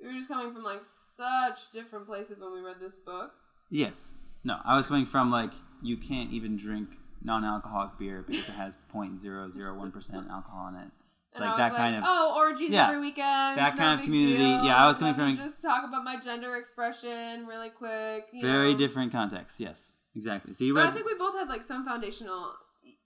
we 0.00 0.06
were 0.06 0.12
just 0.14 0.28
coming 0.28 0.52
from 0.52 0.62
like 0.62 0.80
such 0.82 1.70
different 1.70 2.06
places 2.06 2.40
when 2.40 2.52
we 2.52 2.60
read 2.60 2.76
this 2.80 2.96
book. 2.96 3.32
Yes. 3.70 4.12
No, 4.44 4.56
I 4.64 4.76
was 4.76 4.86
coming 4.86 5.06
from 5.06 5.30
like 5.30 5.52
you 5.82 5.96
can't 5.96 6.32
even 6.32 6.56
drink 6.56 6.90
non-alcoholic 7.22 7.98
beer 7.98 8.22
because 8.26 8.48
it 8.48 8.52
has 8.52 8.76
0.001% 8.94 10.30
alcohol 10.30 10.68
in 10.68 10.74
it. 10.76 10.90
And 11.34 11.44
Like 11.44 11.56
that 11.58 11.72
like, 11.72 11.80
kind 11.80 11.96
of- 11.96 12.04
oh, 12.06 12.34
orgies 12.36 12.70
Yeah, 12.70 12.86
every 12.88 13.00
weekend. 13.00 13.58
that 13.58 13.76
kind 13.76 13.98
of 13.98 14.04
community. 14.04 14.38
deal. 14.38 14.64
Yeah, 14.64 14.76
I 14.82 14.86
was 14.86 14.98
coming 14.98 15.14
from- 15.14 15.36
just 15.36 15.60
talk 15.60 15.84
about 15.84 16.02
my 16.04 16.18
gender 16.18 16.56
expression 16.56 17.46
really 17.46 17.68
quick. 17.70 18.28
Very 18.40 18.72
know. 18.72 18.78
different 18.78 19.12
context. 19.12 19.60
Yes, 19.60 19.94
exactly. 20.14 20.52
So 20.54 20.64
you 20.64 20.72
But 20.74 20.80
read 20.84 20.90
I 20.90 20.92
think 20.94 21.06
we 21.06 21.14
both 21.18 21.34
had 21.34 21.48
like 21.48 21.64
some 21.64 21.84
foundational 21.84 22.54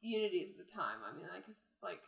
unities 0.01 0.51
at 0.51 0.59
the 0.65 0.71
time. 0.71 0.99
I 1.11 1.17
mean, 1.17 1.27
like 1.33 1.45
like 1.83 2.01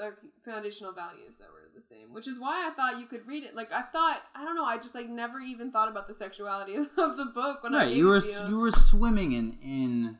our 0.00 0.18
foundational 0.44 0.92
values 0.92 1.38
that 1.38 1.48
were 1.48 1.68
the 1.74 1.82
same, 1.82 2.12
which 2.12 2.26
is 2.26 2.38
why 2.38 2.66
I 2.66 2.70
thought 2.70 2.98
you 2.98 3.06
could 3.06 3.26
read 3.26 3.44
it. 3.44 3.54
Like 3.54 3.72
I 3.72 3.82
thought, 3.82 4.22
I 4.34 4.44
don't 4.44 4.54
know, 4.54 4.64
I 4.64 4.76
just 4.76 4.94
like 4.94 5.08
never 5.08 5.40
even 5.40 5.70
thought 5.70 5.88
about 5.88 6.08
the 6.08 6.14
sexuality 6.14 6.74
of, 6.76 6.88
of 6.96 7.16
the 7.16 7.26
book 7.34 7.62
when 7.62 7.74
I 7.74 7.78
right. 7.78 7.88
gave 7.88 7.96
You 7.98 8.06
were 8.08 8.16
it 8.16 8.42
you 8.48 8.58
were 8.58 8.70
swimming 8.70 9.32
in 9.32 9.58
in 9.62 10.18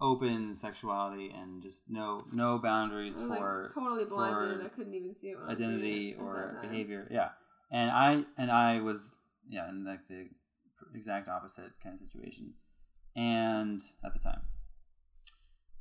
open 0.00 0.54
sexuality 0.54 1.30
and 1.30 1.62
just 1.62 1.90
no 1.90 2.24
no 2.32 2.58
boundaries 2.58 3.20
I 3.20 3.26
was, 3.26 3.38
for 3.38 3.62
like 3.62 3.74
totally 3.74 4.04
blinded. 4.06 4.60
for 4.60 4.66
I 4.66 4.68
couldn't 4.68 4.94
even 4.94 5.14
see 5.14 5.28
it. 5.28 5.36
When 5.36 5.46
I 5.46 5.50
was 5.50 5.60
reading 5.60 5.74
identity 5.76 6.10
it 6.10 6.20
or 6.20 6.58
behavior. 6.62 7.08
Yeah, 7.10 7.30
and 7.70 7.90
I 7.90 8.24
and 8.38 8.50
I 8.50 8.80
was 8.80 9.14
yeah 9.48 9.68
in 9.68 9.84
like 9.84 10.08
the 10.08 10.28
exact 10.94 11.28
opposite 11.28 11.72
kind 11.82 11.94
of 11.94 12.00
situation, 12.00 12.54
and 13.14 13.82
at 14.04 14.12
the 14.12 14.18
time. 14.18 14.42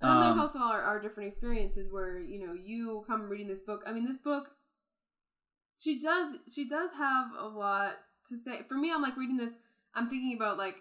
And 0.01 0.11
then 0.11 0.19
there's 0.21 0.35
Um, 0.35 0.41
also 0.41 0.59
our, 0.59 0.81
our 0.81 1.01
different 1.01 1.27
experiences 1.27 1.91
where 1.91 2.19
you 2.19 2.39
know 2.45 2.53
you 2.53 3.03
come 3.07 3.29
reading 3.29 3.47
this 3.47 3.59
book. 3.61 3.83
I 3.85 3.91
mean, 3.91 4.05
this 4.05 4.17
book, 4.17 4.51
she 5.77 5.99
does 5.99 6.37
she 6.53 6.67
does 6.67 6.91
have 6.93 7.27
a 7.37 7.47
lot 7.47 7.95
to 8.27 8.37
say. 8.37 8.61
For 8.67 8.75
me, 8.75 8.91
I'm 8.91 9.01
like 9.01 9.17
reading 9.17 9.37
this. 9.37 9.57
I'm 9.93 10.09
thinking 10.09 10.35
about 10.35 10.57
like 10.57 10.77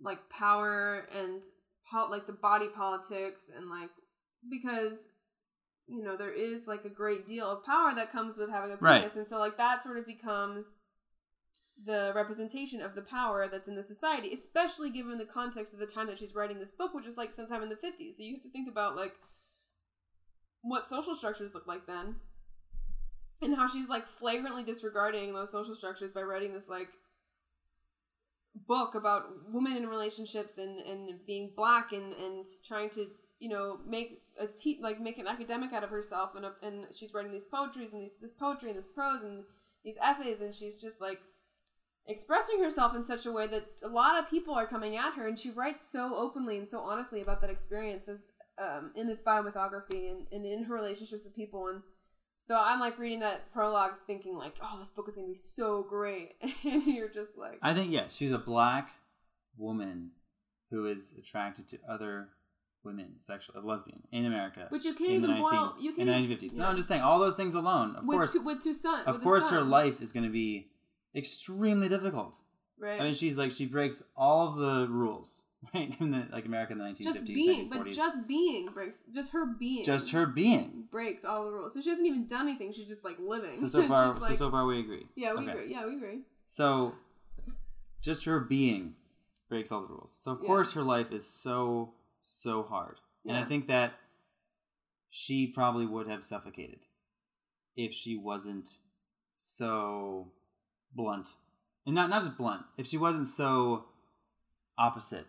like 0.00 0.28
power 0.30 1.06
and 1.14 1.42
pol- 1.90 2.10
like 2.10 2.26
the 2.26 2.32
body 2.32 2.68
politics 2.68 3.50
and 3.54 3.68
like 3.70 3.90
because 4.50 5.08
you 5.86 6.02
know 6.02 6.16
there 6.16 6.32
is 6.32 6.66
like 6.66 6.84
a 6.84 6.90
great 6.90 7.26
deal 7.26 7.46
of 7.50 7.64
power 7.64 7.94
that 7.94 8.12
comes 8.12 8.36
with 8.36 8.50
having 8.50 8.72
a 8.72 8.76
Right. 8.76 8.98
penis, 9.00 9.16
and 9.16 9.26
so 9.26 9.38
like 9.38 9.56
that 9.56 9.82
sort 9.82 9.96
of 9.98 10.06
becomes 10.06 10.76
the 11.84 12.12
representation 12.14 12.80
of 12.80 12.94
the 12.94 13.02
power 13.02 13.48
that's 13.50 13.68
in 13.68 13.76
the 13.76 13.82
society, 13.82 14.32
especially 14.32 14.90
given 14.90 15.18
the 15.18 15.24
context 15.24 15.72
of 15.72 15.78
the 15.78 15.86
time 15.86 16.06
that 16.08 16.18
she's 16.18 16.34
writing 16.34 16.58
this 16.58 16.72
book, 16.72 16.92
which 16.94 17.06
is 17.06 17.16
like 17.16 17.32
sometime 17.32 17.62
in 17.62 17.68
the 17.68 17.76
50s. 17.76 18.14
So 18.14 18.22
you 18.22 18.34
have 18.34 18.42
to 18.42 18.50
think 18.50 18.68
about 18.68 18.96
like 18.96 19.14
what 20.62 20.88
social 20.88 21.14
structures 21.14 21.54
look 21.54 21.66
like 21.66 21.86
then 21.86 22.16
and 23.40 23.54
how 23.54 23.66
she's 23.66 23.88
like 23.88 24.08
flagrantly 24.08 24.62
disregarding 24.62 25.32
those 25.32 25.52
social 25.52 25.74
structures 25.74 26.12
by 26.12 26.22
writing 26.22 26.52
this 26.52 26.68
like 26.68 26.88
book 28.66 28.94
about 28.94 29.24
women 29.52 29.76
in 29.76 29.88
relationships 29.88 30.58
and 30.58 30.80
and 30.80 31.24
being 31.26 31.52
black 31.56 31.92
and 31.92 32.12
and 32.14 32.44
trying 32.66 32.90
to 32.90 33.06
you 33.38 33.48
know 33.48 33.78
make 33.86 34.22
a 34.40 34.46
te- 34.46 34.80
like 34.82 35.00
make 35.00 35.18
an 35.18 35.28
academic 35.28 35.72
out 35.72 35.84
of 35.84 35.90
herself 35.90 36.34
and 36.34 36.44
a, 36.44 36.52
and 36.62 36.86
she's 36.92 37.14
writing 37.14 37.30
these 37.30 37.44
poetries 37.44 37.92
and 37.92 38.02
these, 38.02 38.10
this 38.20 38.32
poetry 38.32 38.70
and 38.70 38.78
this 38.78 38.86
prose 38.86 39.22
and 39.22 39.44
these 39.84 39.96
essays 40.02 40.40
and 40.40 40.52
she's 40.52 40.80
just 40.80 41.00
like 41.00 41.20
expressing 42.08 42.62
herself 42.62 42.94
in 42.94 43.02
such 43.02 43.26
a 43.26 43.32
way 43.32 43.46
that 43.46 43.66
a 43.82 43.88
lot 43.88 44.18
of 44.18 44.28
people 44.28 44.54
are 44.54 44.66
coming 44.66 44.96
at 44.96 45.14
her, 45.14 45.28
and 45.28 45.38
she 45.38 45.50
writes 45.50 45.88
so 45.88 46.14
openly 46.16 46.58
and 46.58 46.66
so 46.66 46.78
honestly 46.80 47.20
about 47.20 47.40
that 47.42 47.50
experience 47.50 48.08
as 48.08 48.30
um, 48.58 48.90
in 48.96 49.06
this 49.06 49.20
biomythography 49.20 50.10
and, 50.10 50.26
and 50.32 50.44
in 50.44 50.64
her 50.64 50.74
relationships 50.74 51.24
with 51.24 51.34
people 51.34 51.68
and. 51.68 51.82
So 52.40 52.56
I'm 52.56 52.78
like 52.78 53.00
reading 53.00 53.18
that 53.20 53.52
prologue, 53.52 53.94
thinking 54.06 54.36
like, 54.36 54.54
"Oh, 54.62 54.76
this 54.78 54.90
book 54.90 55.08
is 55.08 55.16
gonna 55.16 55.26
be 55.26 55.34
so 55.34 55.82
great," 55.82 56.34
and 56.64 56.86
you're 56.86 57.08
just 57.08 57.36
like, 57.36 57.58
I 57.62 57.74
think 57.74 57.90
yeah, 57.90 58.04
she's 58.08 58.30
a 58.30 58.38
black 58.38 58.90
woman 59.56 60.12
who 60.70 60.86
is 60.86 61.14
attracted 61.18 61.66
to 61.68 61.78
other 61.88 62.28
women, 62.84 63.14
sexual, 63.18 63.60
a 63.60 63.62
lesbian 63.66 64.02
in 64.12 64.24
America. 64.24 64.68
But 64.70 64.84
you 64.84 64.94
can't 64.94 65.10
in 65.10 65.22
the 65.22 65.30
even 65.30 65.42
boil. 65.42 65.74
You 65.80 65.92
can't 65.92 66.08
the 66.08 66.16
even- 66.16 66.38
1950s. 66.38 66.56
No. 66.56 66.66
I'm 66.66 66.76
just 66.76 66.88
saying 66.88 67.02
all 67.02 67.18
those 67.18 67.36
things 67.36 67.54
alone. 67.54 67.96
Of 67.96 68.06
with 68.06 68.16
course, 68.16 68.32
two, 68.34 68.42
with 68.42 68.62
two 68.62 68.74
sons. 68.74 69.06
of 69.06 69.20
course, 69.20 69.50
her 69.50 69.62
life 69.62 70.00
is 70.00 70.12
going 70.12 70.24
to 70.24 70.30
be 70.32 70.68
extremely 71.18 71.88
difficult. 71.88 72.36
right? 72.78 73.00
I 73.00 73.04
mean, 73.04 73.14
she's 73.14 73.36
like 73.36 73.50
she 73.50 73.66
breaks 73.66 74.02
all 74.16 74.48
of 74.48 74.56
the 74.56 74.88
rules, 74.90 75.42
right? 75.74 75.94
In 76.00 76.12
the 76.12 76.26
like 76.32 76.46
America 76.46 76.72
in 76.72 76.78
the 76.78 76.84
1950s, 76.84 77.04
just 77.04 77.24
being, 77.26 77.68
1940s. 77.68 77.70
but 77.70 77.86
just 77.92 78.26
being 78.28 78.66
breaks. 78.72 79.04
Just 79.12 79.32
her 79.32 79.44
being. 79.46 79.84
Just 79.84 80.12
her 80.12 80.26
being. 80.26 80.84
breaks 80.90 81.24
all 81.24 81.44
the 81.46 81.52
rules. 81.52 81.74
So 81.74 81.80
she 81.80 81.90
hasn't 81.90 82.06
even 82.06 82.26
done 82.26 82.48
anything. 82.48 82.72
She's 82.72 82.86
just 82.86 83.04
like 83.04 83.18
living. 83.18 83.56
So 83.58 83.66
so 83.66 83.86
far, 83.88 84.14
so 84.14 84.20
like, 84.20 84.36
so 84.36 84.50
far 84.50 84.64
we 84.64 84.78
agree. 84.80 85.06
yeah, 85.16 85.34
we 85.34 85.42
Okay. 85.42 85.50
agree. 85.50 85.70
Yeah, 85.72 85.86
we 85.86 85.96
agree. 85.96 86.20
So, 86.46 86.94
just 88.00 88.24
her 88.24 88.40
being 88.40 88.94
breaks 89.50 89.70
all 89.72 89.82
the 89.82 89.88
rules. 89.88 90.16
So 90.20 90.32
of 90.32 90.40
Yeah. 90.40 90.46
course 90.46 90.72
her 90.72 90.82
life 90.82 91.10
is 91.12 91.26
so 91.26 91.94
so 92.22 92.62
hard, 92.62 93.00
and 93.26 93.36
I 93.36 93.44
think 93.44 93.68
that 93.68 93.94
she 95.10 95.46
probably 95.46 95.86
would 95.86 96.06
have 96.08 96.22
suffocated 96.22 96.86
if 97.76 97.92
she 97.94 98.16
wasn't 98.16 98.78
so 99.38 100.32
blunt, 100.94 101.28
and 101.86 101.94
not 101.94 102.10
not 102.10 102.22
just 102.22 102.36
blunt. 102.36 102.62
If 102.76 102.86
she 102.86 102.96
wasn't 102.96 103.26
so 103.26 103.86
opposite, 104.76 105.26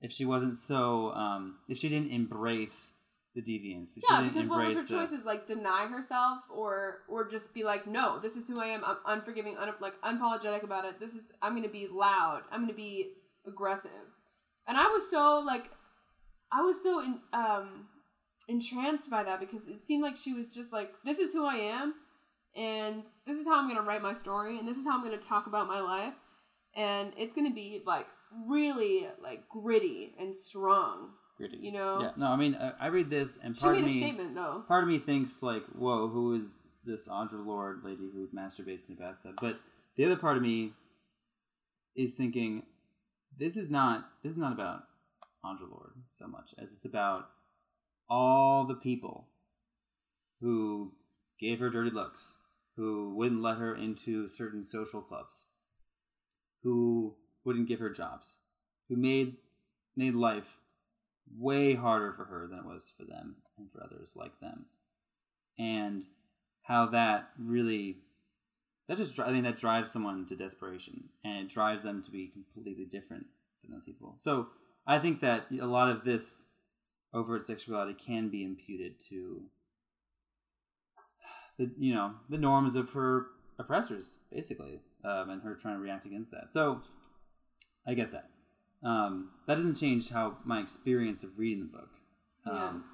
if 0.00 0.12
she 0.12 0.24
wasn't 0.24 0.56
so, 0.56 1.12
um, 1.12 1.58
if 1.68 1.78
she 1.78 1.88
didn't 1.88 2.10
embrace 2.10 2.94
the 3.34 3.42
deviance, 3.42 3.96
if 3.96 4.04
Yeah, 4.08 4.18
she 4.18 4.22
didn't 4.24 4.34
because 4.34 4.48
what 4.48 4.64
was 4.64 4.74
embrace 4.74 4.90
her 4.90 4.96
the, 4.96 5.00
choices? 5.00 5.24
Like 5.24 5.46
deny 5.46 5.86
herself, 5.86 6.38
or 6.50 7.02
or 7.08 7.28
just 7.28 7.54
be 7.54 7.64
like, 7.64 7.86
no, 7.86 8.18
this 8.18 8.36
is 8.36 8.48
who 8.48 8.60
I 8.60 8.66
am. 8.66 8.82
I'm 8.84 8.96
unforgiving, 9.06 9.56
un- 9.58 9.72
like 9.80 10.00
unapologetic 10.02 10.62
about 10.62 10.84
it. 10.84 10.98
This 11.00 11.14
is 11.14 11.32
I'm 11.42 11.54
gonna 11.54 11.68
be 11.68 11.88
loud. 11.90 12.42
I'm 12.50 12.60
gonna 12.62 12.72
be 12.72 13.12
aggressive. 13.46 13.90
And 14.66 14.76
I 14.76 14.86
was 14.88 15.10
so 15.10 15.42
like, 15.44 15.70
I 16.52 16.60
was 16.62 16.82
so 16.82 17.00
in, 17.00 17.20
um 17.32 17.88
entranced 18.48 19.10
by 19.10 19.22
that 19.22 19.40
because 19.40 19.68
it 19.68 19.82
seemed 19.84 20.02
like 20.02 20.16
she 20.16 20.32
was 20.32 20.54
just 20.54 20.72
like, 20.72 20.90
this 21.04 21.18
is 21.18 21.32
who 21.32 21.44
I 21.44 21.56
am, 21.56 21.94
and 22.56 23.04
this 23.26 23.36
is 23.36 23.46
how 23.46 23.58
I'm 23.58 23.68
gonna 23.68 23.82
write 23.82 24.02
my 24.02 24.12
story, 24.12 24.58
and 24.58 24.66
this 24.66 24.78
is 24.78 24.86
how 24.86 24.96
I'm 24.96 25.04
gonna 25.04 25.16
talk 25.18 25.46
about 25.46 25.66
my 25.66 25.80
life, 25.80 26.14
and 26.74 27.12
it's 27.16 27.34
gonna 27.34 27.52
be 27.54 27.82
like 27.86 28.06
really 28.46 29.06
like 29.22 29.48
gritty 29.48 30.14
and 30.18 30.34
strong. 30.34 31.10
gritty. 31.36 31.58
you 31.58 31.72
know? 31.72 32.00
Yeah. 32.00 32.10
No, 32.16 32.26
I 32.26 32.36
mean, 32.36 32.54
I, 32.56 32.72
I 32.80 32.86
read 32.88 33.10
this, 33.10 33.38
and 33.42 33.56
She 33.56 33.62
part 33.62 33.74
made 33.76 33.84
of 33.84 33.90
a 33.90 33.92
me, 33.92 34.00
statement 34.00 34.34
though. 34.34 34.64
part 34.66 34.82
of 34.84 34.88
me 34.90 34.98
thinks 34.98 35.42
like, 35.42 35.64
whoa, 35.66 36.08
who 36.08 36.34
is 36.34 36.66
this 36.84 37.08
Audre 37.08 37.44
Lorde 37.46 37.84
lady 37.84 38.10
who 38.12 38.28
masturbates 38.34 38.88
in 38.88 38.96
a 38.96 39.00
bathtub? 39.00 39.36
But 39.40 39.56
the 39.96 40.04
other 40.04 40.16
part 40.16 40.36
of 40.36 40.42
me 40.42 40.72
is 41.96 42.14
thinking, 42.14 42.64
this 43.36 43.56
is 43.56 43.70
not 43.70 44.08
this 44.22 44.32
is 44.32 44.38
not 44.38 44.52
about 44.52 44.84
Audre 45.44 45.70
Lorde 45.70 46.02
so 46.12 46.26
much 46.26 46.54
as 46.58 46.72
it's 46.72 46.84
about 46.84 47.28
all 48.10 48.64
the 48.64 48.74
people 48.74 49.28
who 50.40 50.92
gave 51.38 51.60
her 51.60 51.70
dirty 51.70 51.90
looks, 51.90 52.36
who 52.76 53.14
wouldn't 53.14 53.42
let 53.42 53.58
her 53.58 53.74
into 53.74 54.28
certain 54.28 54.62
social 54.62 55.00
clubs, 55.00 55.46
who 56.62 57.14
wouldn't 57.44 57.68
give 57.68 57.80
her 57.80 57.90
jobs, 57.90 58.38
who 58.88 58.96
made 58.96 59.36
made 59.96 60.14
life 60.14 60.58
way 61.36 61.74
harder 61.74 62.12
for 62.12 62.24
her 62.24 62.46
than 62.46 62.60
it 62.60 62.64
was 62.64 62.92
for 62.96 63.04
them 63.04 63.36
and 63.58 63.70
for 63.70 63.82
others 63.82 64.14
like 64.16 64.38
them. 64.40 64.66
And 65.58 66.04
how 66.62 66.86
that 66.86 67.30
really 67.38 67.98
that 68.88 68.96
just 68.96 69.18
I 69.20 69.32
mean 69.32 69.44
that 69.44 69.58
drives 69.58 69.90
someone 69.90 70.24
to 70.26 70.36
desperation 70.36 71.08
and 71.24 71.38
it 71.38 71.48
drives 71.48 71.82
them 71.82 72.02
to 72.02 72.10
be 72.10 72.28
completely 72.28 72.84
different 72.84 73.26
than 73.62 73.72
those 73.72 73.84
people. 73.84 74.14
So 74.16 74.48
I 74.86 74.98
think 74.98 75.20
that 75.20 75.46
a 75.60 75.66
lot 75.66 75.88
of 75.88 76.04
this 76.04 76.48
overt 77.12 77.46
sexuality 77.46 77.94
can 77.94 78.28
be 78.28 78.44
imputed 78.44 79.00
to 79.08 79.42
the 81.58 81.70
you 81.78 81.94
know 81.94 82.12
the 82.28 82.38
norms 82.38 82.76
of 82.76 82.90
her 82.92 83.26
oppressors 83.58 84.18
basically 84.32 84.80
um, 85.04 85.30
and 85.30 85.42
her 85.42 85.54
trying 85.54 85.74
to 85.74 85.80
react 85.80 86.04
against 86.04 86.30
that. 86.30 86.48
So 86.48 86.82
I 87.86 87.94
get 87.94 88.12
that. 88.12 88.30
Um, 88.82 89.30
that 89.46 89.56
doesn't 89.56 89.74
change 89.74 90.10
how 90.10 90.38
my 90.44 90.60
experience 90.60 91.22
of 91.22 91.38
reading 91.38 91.60
the 91.60 91.78
book. 91.78 91.90
Yeah. 92.46 92.52
Um, 92.52 92.84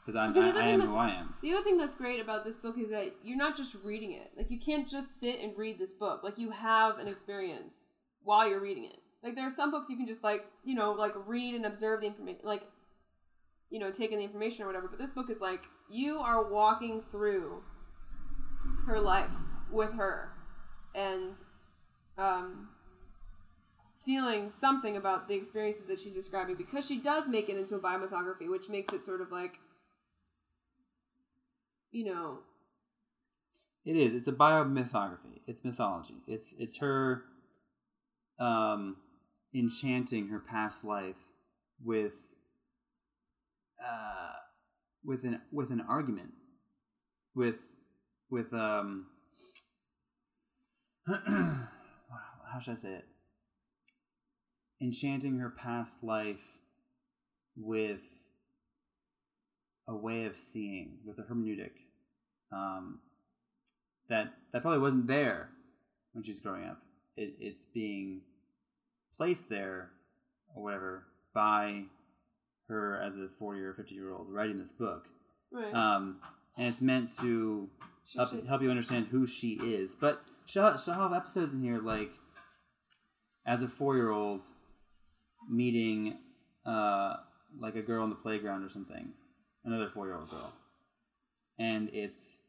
because 0.00 0.14
I'm 0.14 0.32
Because 0.32 0.54
the 0.54 0.60
I, 0.60 0.66
I 0.66 0.68
am 0.68 0.80
who 0.80 0.94
I 0.94 1.10
am. 1.10 1.34
The 1.42 1.52
other 1.52 1.64
thing 1.64 1.78
that's 1.78 1.96
great 1.96 2.20
about 2.20 2.44
this 2.44 2.56
book 2.56 2.78
is 2.78 2.90
that 2.90 3.12
you're 3.24 3.36
not 3.36 3.56
just 3.56 3.74
reading 3.82 4.12
it. 4.12 4.30
Like 4.36 4.52
you 4.52 4.60
can't 4.60 4.88
just 4.88 5.18
sit 5.18 5.40
and 5.40 5.56
read 5.58 5.78
this 5.78 5.94
book. 5.94 6.22
Like 6.22 6.38
you 6.38 6.52
have 6.52 6.98
an 6.98 7.08
experience 7.08 7.86
while 8.22 8.48
you're 8.48 8.60
reading 8.60 8.84
it. 8.84 8.98
Like 9.24 9.34
there 9.34 9.44
are 9.44 9.50
some 9.50 9.72
books 9.72 9.90
you 9.90 9.96
can 9.96 10.06
just 10.06 10.22
like, 10.22 10.44
you 10.62 10.76
know, 10.76 10.92
like 10.92 11.12
read 11.26 11.56
and 11.56 11.66
observe 11.66 12.02
the 12.02 12.06
information 12.06 12.40
like 12.44 12.62
you 13.68 13.80
know, 13.80 13.90
take 13.90 14.12
in 14.12 14.18
the 14.18 14.24
information 14.24 14.62
or 14.62 14.68
whatever. 14.68 14.86
But 14.86 15.00
this 15.00 15.10
book 15.10 15.28
is 15.28 15.40
like 15.40 15.64
you 15.90 16.18
are 16.18 16.52
walking 16.52 17.00
through 17.00 17.64
her 18.86 19.00
life 19.00 19.32
with 19.72 19.92
her 19.94 20.30
and 20.94 21.34
um 22.18 22.68
feeling 24.04 24.50
something 24.50 24.96
about 24.96 25.28
the 25.28 25.34
experiences 25.34 25.86
that 25.88 25.98
she's 25.98 26.14
describing 26.14 26.54
because 26.56 26.86
she 26.86 26.98
does 27.00 27.28
make 27.28 27.48
it 27.48 27.56
into 27.56 27.74
a 27.74 27.80
biomythography, 27.80 28.48
which 28.48 28.68
makes 28.68 28.92
it 28.92 29.04
sort 29.04 29.20
of 29.20 29.32
like 29.32 29.58
you 31.92 32.04
know, 32.04 32.40
It 33.84 33.96
is. 33.96 34.12
It's 34.14 34.28
a 34.28 34.32
biomythography. 34.32 35.40
It's 35.46 35.64
mythology. 35.64 36.22
It's 36.26 36.54
it's 36.58 36.78
her 36.78 37.24
um 38.38 38.96
enchanting 39.54 40.28
her 40.28 40.40
past 40.40 40.84
life 40.84 41.20
with 41.84 42.14
uh 43.84 44.32
with 45.04 45.24
an 45.24 45.40
with 45.52 45.70
an 45.70 45.80
argument 45.80 46.34
with 47.34 47.72
with 48.30 48.52
um 48.52 49.06
how 51.06 52.58
should 52.60 52.72
I 52.72 52.76
say 52.76 52.92
it? 52.94 53.04
Enchanting 54.80 55.38
her 55.38 55.50
past 55.50 56.02
life 56.02 56.58
with 57.56 58.28
a 59.88 59.94
way 59.94 60.24
of 60.24 60.36
seeing, 60.36 60.98
with 61.04 61.18
a 61.18 61.22
hermeneutic 61.22 61.72
um, 62.52 63.00
that 64.08 64.32
that 64.52 64.62
probably 64.62 64.80
wasn't 64.80 65.06
there 65.06 65.50
when 66.12 66.24
she 66.24 66.30
was 66.30 66.38
growing 66.38 66.64
up. 66.64 66.82
It, 67.16 67.34
it's 67.40 67.64
being 67.64 68.22
placed 69.16 69.48
there 69.48 69.90
or 70.54 70.62
whatever 70.62 71.04
by 71.34 71.84
her 72.68 73.00
as 73.00 73.16
a 73.16 73.28
40 73.28 73.60
or 73.60 73.74
50 73.74 73.94
year 73.94 74.12
old 74.12 74.30
writing 74.30 74.58
this 74.58 74.72
book. 74.72 75.06
right. 75.52 75.72
Um, 75.72 76.16
and 76.58 76.68
it's 76.68 76.80
meant 76.80 77.14
to 77.20 77.68
She 78.06 78.18
help, 78.18 78.30
should- 78.30 78.46
help 78.46 78.62
you 78.62 78.70
understand 78.70 79.08
who 79.10 79.26
she 79.26 79.54
is. 79.54 79.94
But 79.94 80.22
she'll, 80.46 80.76
she'll 80.76 80.94
have 80.94 81.12
episodes 81.12 81.52
in 81.52 81.62
here 81.62 81.78
like 81.78 82.12
as 83.46 83.62
a 83.62 83.68
four 83.68 83.96
year 83.96 84.10
old 84.10 84.44
meeting 85.48 86.18
uh, 86.64 87.16
like 87.60 87.76
a 87.76 87.82
girl 87.82 88.02
on 88.02 88.10
the 88.10 88.16
playground 88.16 88.64
or 88.64 88.68
something, 88.68 89.12
another 89.64 89.88
four 89.88 90.06
year 90.06 90.16
old 90.16 90.30
girl, 90.30 90.52
and 91.58 91.90
it's 91.92 92.42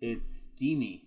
it's 0.00 0.28
steamy. 0.28 1.02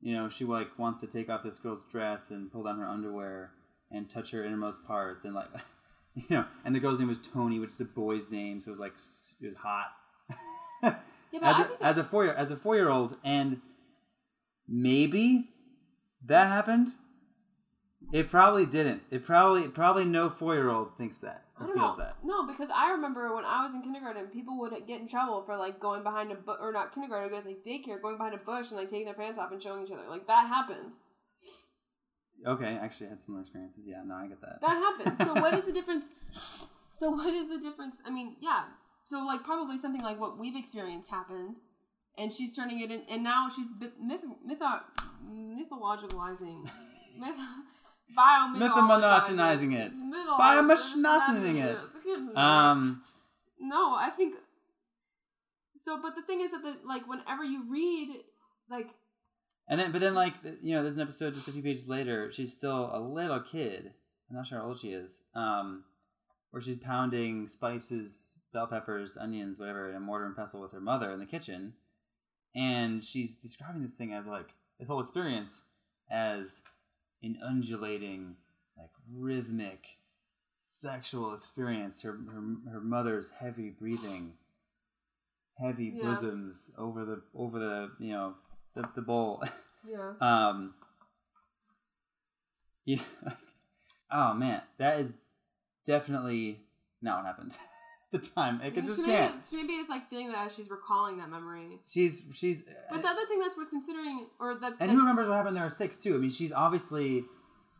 You 0.00 0.14
know, 0.14 0.28
she 0.28 0.44
like 0.44 0.78
wants 0.78 1.00
to 1.00 1.06
take 1.06 1.30
off 1.30 1.42
this 1.42 1.58
girl's 1.58 1.84
dress 1.84 2.30
and 2.30 2.52
pull 2.52 2.64
down 2.64 2.78
her 2.78 2.86
underwear 2.86 3.52
and 3.90 4.08
touch 4.08 4.32
her 4.32 4.44
innermost 4.44 4.84
parts 4.84 5.24
and 5.24 5.34
like 5.34 5.48
you 6.14 6.24
know, 6.30 6.44
and 6.64 6.74
the 6.74 6.80
girl's 6.80 6.98
name 6.98 7.08
was 7.08 7.18
Tony, 7.18 7.58
which 7.58 7.70
is 7.70 7.80
a 7.80 7.86
boy's 7.86 8.30
name, 8.30 8.60
so 8.60 8.68
it 8.68 8.72
was 8.72 8.80
like 8.80 8.94
it 9.40 9.46
was 9.46 9.56
hot. 9.56 9.92
Yeah, 11.34 11.50
as 11.50 11.60
a, 11.60 11.84
as 11.84 11.98
a 11.98 12.04
four 12.04 12.24
year 12.24 12.34
as 12.34 12.50
a 12.50 12.56
four 12.56 12.76
year 12.76 12.88
old, 12.88 13.16
and 13.24 13.60
maybe 14.68 15.48
that 16.24 16.46
happened. 16.46 16.92
It 18.12 18.30
probably 18.30 18.66
didn't. 18.66 19.02
It 19.10 19.24
probably 19.24 19.66
probably 19.68 20.04
no 20.04 20.28
four 20.28 20.54
year 20.54 20.70
old 20.70 20.96
thinks 20.96 21.18
that 21.18 21.44
I 21.58 21.64
or 21.64 21.66
don't 21.66 21.76
feels 21.76 21.98
know. 21.98 22.04
that. 22.04 22.16
No, 22.22 22.46
because 22.46 22.68
I 22.74 22.92
remember 22.92 23.34
when 23.34 23.44
I 23.44 23.64
was 23.64 23.74
in 23.74 23.82
kindergarten, 23.82 24.26
people 24.26 24.58
would 24.60 24.72
get 24.86 25.00
in 25.00 25.08
trouble 25.08 25.42
for 25.44 25.56
like 25.56 25.80
going 25.80 26.02
behind 26.02 26.30
a 26.30 26.34
bush, 26.34 26.58
or 26.60 26.70
not 26.70 26.94
kindergarten, 26.94 27.30
but 27.30 27.46
like 27.46 27.64
daycare, 27.64 28.00
going 28.00 28.16
behind 28.16 28.34
a 28.34 28.38
bush 28.38 28.70
and 28.70 28.78
like 28.78 28.88
taking 28.88 29.06
their 29.06 29.14
pants 29.14 29.38
off 29.38 29.52
and 29.52 29.62
showing 29.62 29.84
each 29.84 29.90
other. 29.90 30.04
Like 30.08 30.26
that 30.26 30.46
happened. 30.48 30.92
Okay, 32.46 32.78
actually, 32.80 33.06
I 33.06 33.10
had 33.10 33.22
similar 33.22 33.40
experiences. 33.40 33.88
Yeah, 33.88 34.02
no, 34.04 34.16
I 34.16 34.26
get 34.26 34.40
that. 34.42 34.60
That 34.60 34.68
happened. 34.68 35.18
So 35.18 35.40
what 35.40 35.54
is 35.54 35.64
the 35.64 35.72
difference? 35.78 36.08
So 36.92 37.10
what 37.10 37.32
is 37.32 37.48
the 37.48 37.58
difference? 37.58 37.96
I 38.04 38.10
mean, 38.10 38.36
yeah. 38.40 38.64
So 39.04 39.24
like 39.24 39.42
probably 39.44 39.76
something 39.76 40.02
like 40.02 40.18
what 40.18 40.38
we've 40.38 40.56
experienced 40.56 41.10
happened, 41.10 41.60
and 42.16 42.32
she's 42.32 42.54
turning 42.54 42.80
it 42.80 42.90
in, 42.90 43.02
and 43.08 43.22
now 43.22 43.48
she's 43.54 43.66
myth, 43.78 43.92
myth, 44.00 44.20
mythologicalizing, 45.28 46.64
myth, 47.18 47.36
it. 49.74 49.92
Biomotionizing 50.38 51.64
it. 51.64 51.78
Um, 52.36 53.02
no, 53.58 53.94
I 53.94 54.10
think 54.10 54.34
so. 55.76 55.98
But 56.02 56.14
the 56.14 56.22
thing 56.22 56.40
is 56.42 56.50
that 56.50 56.62
the 56.62 56.76
like 56.86 57.08
whenever 57.08 57.42
you 57.44 57.64
read 57.70 58.08
like 58.70 58.88
and 59.68 59.80
then 59.80 59.92
but 59.92 60.00
then 60.00 60.14
like 60.14 60.34
you 60.62 60.74
know 60.74 60.82
there's 60.82 60.96
an 60.96 61.02
episode 61.02 61.34
just 61.34 61.48
a 61.48 61.52
few 61.52 61.62
pages 61.62 61.88
later 61.88 62.30
she's 62.30 62.52
still 62.52 62.90
a 62.92 63.00
little 63.00 63.40
kid 63.40 63.92
i'm 64.30 64.36
not 64.36 64.46
sure 64.46 64.58
how 64.58 64.66
old 64.66 64.78
she 64.78 64.88
is 64.88 65.22
um 65.34 65.84
where 66.54 66.62
she's 66.62 66.76
pounding 66.76 67.48
spices 67.48 68.38
bell 68.52 68.68
peppers 68.68 69.16
onions 69.16 69.58
whatever 69.58 69.88
in 69.90 69.96
a 69.96 70.00
mortar 70.00 70.24
and 70.24 70.36
pestle 70.36 70.60
with 70.60 70.70
her 70.70 70.80
mother 70.80 71.10
in 71.10 71.18
the 71.18 71.26
kitchen. 71.26 71.72
And 72.54 73.02
she's 73.02 73.34
describing 73.34 73.82
this 73.82 73.94
thing 73.94 74.12
as 74.12 74.28
like 74.28 74.50
this 74.78 74.86
whole 74.86 75.00
experience 75.00 75.62
as 76.08 76.62
an 77.24 77.36
undulating 77.44 78.36
like 78.78 78.90
rhythmic 79.12 79.98
sexual 80.60 81.34
experience. 81.34 82.02
Her 82.02 82.12
her, 82.32 82.70
her 82.72 82.80
mother's 82.80 83.32
heavy 83.32 83.70
breathing 83.70 84.34
heavy 85.58 85.92
Yeah. 85.96 86.04
bosoms 86.04 86.72
over 86.78 87.04
the 87.04 87.22
over 87.34 87.58
the 87.58 87.90
you 87.98 88.12
know 88.12 88.34
the, 88.76 88.88
the 88.94 89.02
bowl. 89.02 89.42
Yeah. 89.86 90.12
um 90.20 90.72
yeah. 92.84 93.02
Oh 94.10 94.32
man. 94.34 94.62
That 94.78 95.00
is 95.00 95.14
definitely 95.86 96.60
not 97.02 97.18
what 97.18 97.26
happened 97.26 97.56
the 98.12 98.18
time 98.18 98.60
it 98.62 98.74
could 98.74 98.84
just 98.86 98.98
maybe, 99.00 99.12
can't 99.12 99.44
she 99.48 99.56
maybe 99.56 99.72
is 99.74 99.88
like 99.88 100.08
feeling 100.08 100.28
that 100.30 100.46
as 100.46 100.54
she's 100.54 100.70
recalling 100.70 101.18
that 101.18 101.28
memory. 101.30 101.80
she's 101.86 102.24
she's 102.32 102.62
But 102.90 103.02
the 103.02 103.08
other 103.08 103.26
thing 103.26 103.40
that's 103.40 103.56
worth 103.56 103.70
considering, 103.70 104.26
or 104.38 104.54
that, 104.54 104.74
and 104.80 104.90
who 104.90 104.98
remembers 105.00 105.26
what 105.28 105.36
happened 105.36 105.56
there 105.56 105.64
at 105.66 105.72
six 105.72 106.02
too 106.02 106.14
i 106.14 106.18
mean 106.18 106.30
she's 106.30 106.52
obviously 106.52 107.24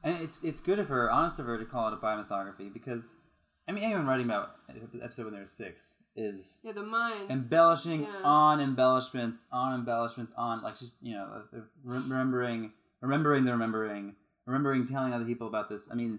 and 0.02 0.23
it's 0.23 0.42
it's 0.42 0.61
good 0.61 0.78
of 0.78 0.88
her 0.88 1.11
honest 1.11 1.38
of 1.38 1.46
her 1.46 1.56
to 1.58 1.64
call 1.64 1.88
it 1.88 1.94
a 1.94 1.96
biomythography 1.96 2.73
because 2.73 3.18
i 3.68 3.73
mean 3.73 3.84
anyone 3.84 4.06
writing 4.06 4.26
about 4.26 4.56
episode 5.02 5.25
when 5.26 5.34
they're 5.34 5.46
six 5.46 6.02
is 6.16 6.61
yeah, 6.64 6.73
the 6.73 6.82
mind. 6.82 7.30
embellishing 7.30 8.02
Yeah. 8.02 8.20
on 8.25 8.61
embellishments 8.61 9.46
on 9.52 9.75
embellishments 9.75 10.32
on 10.37 10.62
like 10.62 10.76
she's 10.76 10.94
you 11.00 11.14
know 11.14 11.44
uh, 11.56 11.61
remembering 11.84 12.73
remembering 13.00 13.44
the 13.44 13.52
remembering 13.52 14.14
remembering 14.46 14.84
telling 14.87 15.12
other 15.14 15.25
people 15.25 15.46
about 15.46 15.68
this 15.68 15.88
i 15.90 15.94
mean 15.94 16.18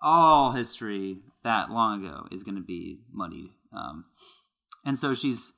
all 0.00 0.52
history 0.52 1.18
that 1.42 1.70
long 1.70 2.04
ago 2.04 2.26
is 2.30 2.42
going 2.42 2.54
to 2.54 2.62
be 2.62 2.98
muddied 3.12 3.50
um, 3.72 4.04
and 4.84 4.98
so 4.98 5.14
she's 5.14 5.52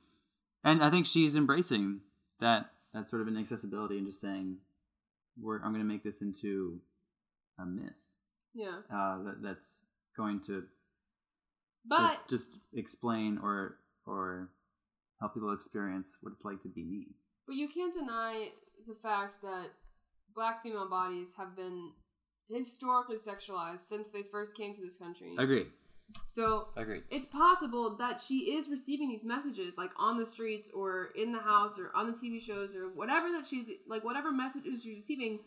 and 0.63 0.83
i 0.83 0.89
think 0.89 1.05
she's 1.05 1.35
embracing 1.35 2.01
that 2.39 2.71
that 2.93 3.07
sort 3.07 3.21
of 3.21 3.27
inaccessibility 3.27 3.97
and 3.97 4.07
just 4.07 4.21
saying 4.21 4.57
we're 5.39 5.57
i'm 5.57 5.71
going 5.73 5.85
to 5.85 5.91
make 5.91 6.03
this 6.03 6.21
into 6.21 6.79
a 7.59 7.65
myth 7.65 8.11
yeah, 8.53 8.79
uh, 8.93 9.23
that, 9.23 9.41
that's 9.41 9.87
going 10.17 10.41
to 10.41 10.63
but 11.85 12.07
just 12.07 12.29
just 12.29 12.59
explain 12.73 13.39
or 13.41 13.77
or 14.05 14.49
help 15.19 15.33
people 15.33 15.53
experience 15.53 16.17
what 16.21 16.33
it's 16.33 16.43
like 16.43 16.59
to 16.59 16.69
be 16.69 16.83
me. 16.83 17.07
but 17.47 17.55
you 17.55 17.69
can't 17.69 17.93
deny 17.93 18.49
the 18.87 18.93
fact 18.93 19.41
that 19.41 19.67
black 20.35 20.63
female 20.63 20.89
bodies 20.89 21.33
have 21.37 21.55
been 21.55 21.91
historically 22.49 23.17
sexualized 23.17 23.79
since 23.79 24.09
they 24.09 24.21
first 24.23 24.55
came 24.57 24.73
to 24.75 24.81
this 24.81 24.97
country. 24.97 25.35
Agreed. 25.37 25.67
So 26.25 26.67
Agreed. 26.75 27.03
it's 27.09 27.25
possible 27.25 27.95
that 27.97 28.19
she 28.19 28.53
is 28.55 28.67
receiving 28.67 29.07
these 29.09 29.23
messages 29.23 29.77
like 29.77 29.91
on 29.97 30.17
the 30.17 30.25
streets 30.25 30.69
or 30.73 31.09
in 31.15 31.31
the 31.31 31.39
house 31.39 31.79
or 31.79 31.91
on 31.95 32.07
the 32.07 32.13
TV 32.13 32.41
shows 32.41 32.75
or 32.75 32.89
whatever 32.93 33.29
that 33.31 33.47
she's 33.47 33.69
like 33.87 34.03
whatever 34.03 34.31
messages 34.31 34.83
she's 34.83 34.97
receiving 34.97 35.39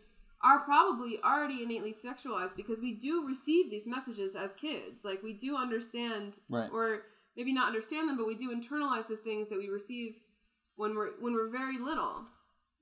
are 0.43 0.61
probably 0.61 1.19
already 1.23 1.63
innately 1.63 1.93
sexualized 1.93 2.57
because 2.57 2.81
we 2.81 2.95
do 2.95 3.27
receive 3.27 3.71
these 3.71 3.87
messages 3.87 4.35
as 4.37 4.55
kids 4.55 5.05
like 5.05 5.23
we 5.23 5.35
do 5.35 5.55
understand 5.55 6.39
Right. 6.49 6.71
or 6.73 7.03
maybe 7.37 7.53
not 7.53 7.67
understand 7.67 8.09
them 8.09 8.17
but 8.17 8.27
we 8.27 8.35
do 8.37 8.51
internalize 8.55 9.07
the 9.07 9.17
things 9.17 9.51
that 9.51 9.59
we 9.59 9.69
receive 9.69 10.17
when 10.77 10.95
we're 10.97 11.11
when 11.21 11.35
we're 11.35 11.51
very 11.51 11.79
little 11.79 12.25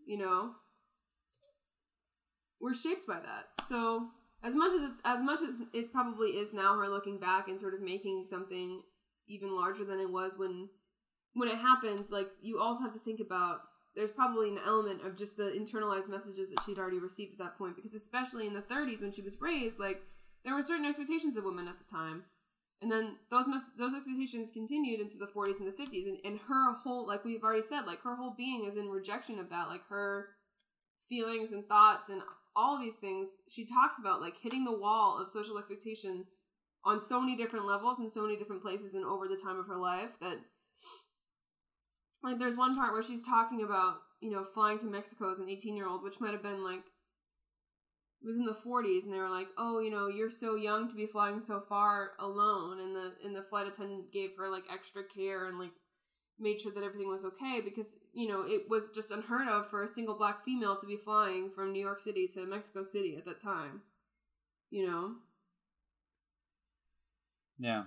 you 0.07 0.19
know 0.19 0.53
we're 2.63 2.75
shaped 2.75 3.07
by 3.07 3.19
that. 3.21 3.67
So 3.67 4.09
as 4.43 4.55
much 4.55 4.73
as 4.73 4.91
it's 4.91 5.01
as 5.05 5.23
much 5.23 5.41
as 5.43 5.61
it 5.73 5.93
probably 5.93 6.31
is 6.31 6.55
now 6.55 6.77
her 6.79 6.89
looking 6.89 7.19
back 7.19 7.49
and 7.49 7.61
sort 7.61 7.75
of 7.75 7.81
making 7.81 8.25
something 8.25 8.83
even 9.29 9.55
larger 9.55 9.85
than 9.85 10.01
it 10.01 10.11
was 10.11 10.35
when 10.37 10.69
when 11.35 11.49
it 11.49 11.57
happened 11.57 12.07
like 12.11 12.29
you 12.43 12.59
also 12.59 12.83
have 12.83 12.93
to 12.93 12.99
think 12.99 13.21
about 13.21 13.61
there's 13.95 14.11
probably 14.11 14.49
an 14.49 14.59
element 14.67 15.05
of 15.05 15.17
just 15.17 15.37
the 15.37 15.51
internalized 15.51 16.09
messages 16.09 16.51
that 16.51 16.63
she'd 16.65 16.79
already 16.79 16.99
received 16.99 17.33
at 17.33 17.39
that 17.39 17.59
point 17.59 17.77
because 17.77 17.95
especially 17.95 18.47
in 18.47 18.55
the 18.55 18.63
30s 18.63 19.01
when 19.01 19.13
she 19.13 19.23
was 19.23 19.41
raised 19.41 19.79
like 19.79 20.03
there 20.45 20.55
were 20.55 20.63
certain 20.63 20.87
expectations 20.87 21.37
of 21.37 21.45
women 21.45 21.69
at 21.69 21.79
the 21.79 21.85
time. 21.85 22.25
And 22.81 22.91
then 22.91 23.17
those 23.31 23.47
mes- 23.47 23.71
those 23.79 23.95
expectations 23.95 24.51
continued 24.51 25.01
into 25.01 25.17
the 25.17 25.27
40s 25.27 25.61
and 25.61 25.69
the 25.69 25.73
50s 25.73 26.09
and, 26.09 26.19
and 26.25 26.41
her 26.49 26.73
whole 26.75 27.07
like 27.07 27.25
we've 27.25 27.45
already 27.45 27.63
said 27.63 27.83
like 27.87 28.03
her 28.03 28.17
whole 28.17 28.35
being 28.37 28.65
is 28.65 28.77
in 28.77 28.89
rejection 28.89 29.39
of 29.39 29.51
that 29.51 29.69
like 29.69 29.87
her 29.89 30.31
feelings 31.09 31.53
and 31.53 31.67
thoughts 31.69 32.09
and 32.09 32.23
all 32.55 32.77
of 32.77 32.83
these 32.83 32.97
things 32.97 33.37
she 33.49 33.65
talks 33.65 33.99
about 33.99 34.21
like 34.21 34.37
hitting 34.39 34.65
the 34.65 34.77
wall 34.77 35.19
of 35.21 35.29
social 35.29 35.59
expectation 35.59 36.25
on 36.85 37.01
so 37.01 37.21
many 37.21 37.37
different 37.37 37.67
levels 37.67 37.99
and 37.99 38.11
so 38.11 38.23
many 38.23 38.37
different 38.37 38.63
places 38.63 38.95
and 38.95 39.05
over 39.05 39.29
the 39.29 39.37
time 39.37 39.59
of 39.59 39.67
her 39.67 39.79
life 39.79 40.11
that 40.21 40.39
like 42.23 42.39
there's 42.39 42.57
one 42.57 42.75
part 42.75 42.93
where 42.93 43.03
she's 43.03 43.23
talking 43.23 43.63
about 43.63 43.97
you 44.21 44.31
know 44.31 44.45
flying 44.45 44.79
to 44.79 44.87
mexico 44.87 45.31
as 45.31 45.39
an 45.39 45.49
18 45.49 45.77
year 45.77 45.89
old 45.89 46.03
which 46.03 46.21
might 46.21 46.33
have 46.33 46.43
been 46.43 46.65
like 46.65 46.83
it 48.23 48.27
was 48.27 48.37
in 48.37 48.47
the 48.47 48.53
40s 48.53 49.05
and 49.05 49.13
they 49.13 49.19
were 49.19 49.29
like 49.29 49.49
oh 49.59 49.81
you 49.81 49.91
know 49.91 50.09
you're 50.09 50.31
so 50.31 50.55
young 50.55 50.89
to 50.89 50.95
be 50.95 51.07
flying 51.07 51.41
so 51.41 51.61
far 51.61 52.13
alone 52.19 52.81
and 52.81 52.95
the 52.95 53.13
and 53.25 53.35
the 53.35 53.43
flight 53.43 53.67
attendant 53.67 54.13
gave 54.13 54.31
her 54.39 54.49
like 54.49 54.65
extra 54.73 55.03
care 55.05 55.47
and 55.47 55.59
like 55.59 55.73
made 56.43 56.61
sure 56.61 56.73
that 56.73 56.85
everything 56.85 57.09
was 57.09 57.25
okay 57.25 57.61
because 57.65 57.97
you 58.13 58.29
know 58.29 58.43
it 58.47 58.69
was 58.69 58.91
just 58.91 59.11
unheard 59.11 59.49
of 59.49 59.69
for 59.69 59.83
a 59.83 59.89
single 59.89 60.15
black 60.17 60.45
female 60.45 60.77
to 60.77 60.87
be 60.87 60.97
flying 60.97 61.51
from 61.51 61.73
new 61.73 61.81
york 61.83 62.01
city 62.01 62.27
to 62.29 62.45
mexico 62.47 62.83
city 62.83 63.17
at 63.17 63.25
that 63.25 63.41
time 63.41 63.81
you 64.71 64.87
know 64.87 65.13
Yeah. 67.59 67.85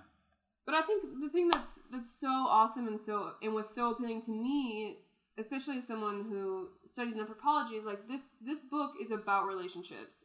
but 0.64 0.74
I 0.74 0.82
think 0.82 1.04
the 1.20 1.28
thing 1.28 1.48
that's 1.48 1.80
that's 1.92 2.10
so 2.12 2.28
awesome 2.28 2.88
and 2.88 3.00
so 3.00 3.32
and 3.42 3.54
was 3.54 3.68
so 3.68 3.90
appealing 3.92 4.22
to 4.22 4.30
me, 4.32 4.98
especially 5.38 5.76
as 5.78 5.86
someone 5.86 6.24
who 6.28 6.70
studied 6.86 7.16
anthropology, 7.16 7.76
is 7.76 7.84
like 7.84 8.08
this 8.08 8.30
this 8.40 8.60
book 8.60 8.92
is 9.00 9.10
about 9.10 9.46
relationships. 9.46 10.24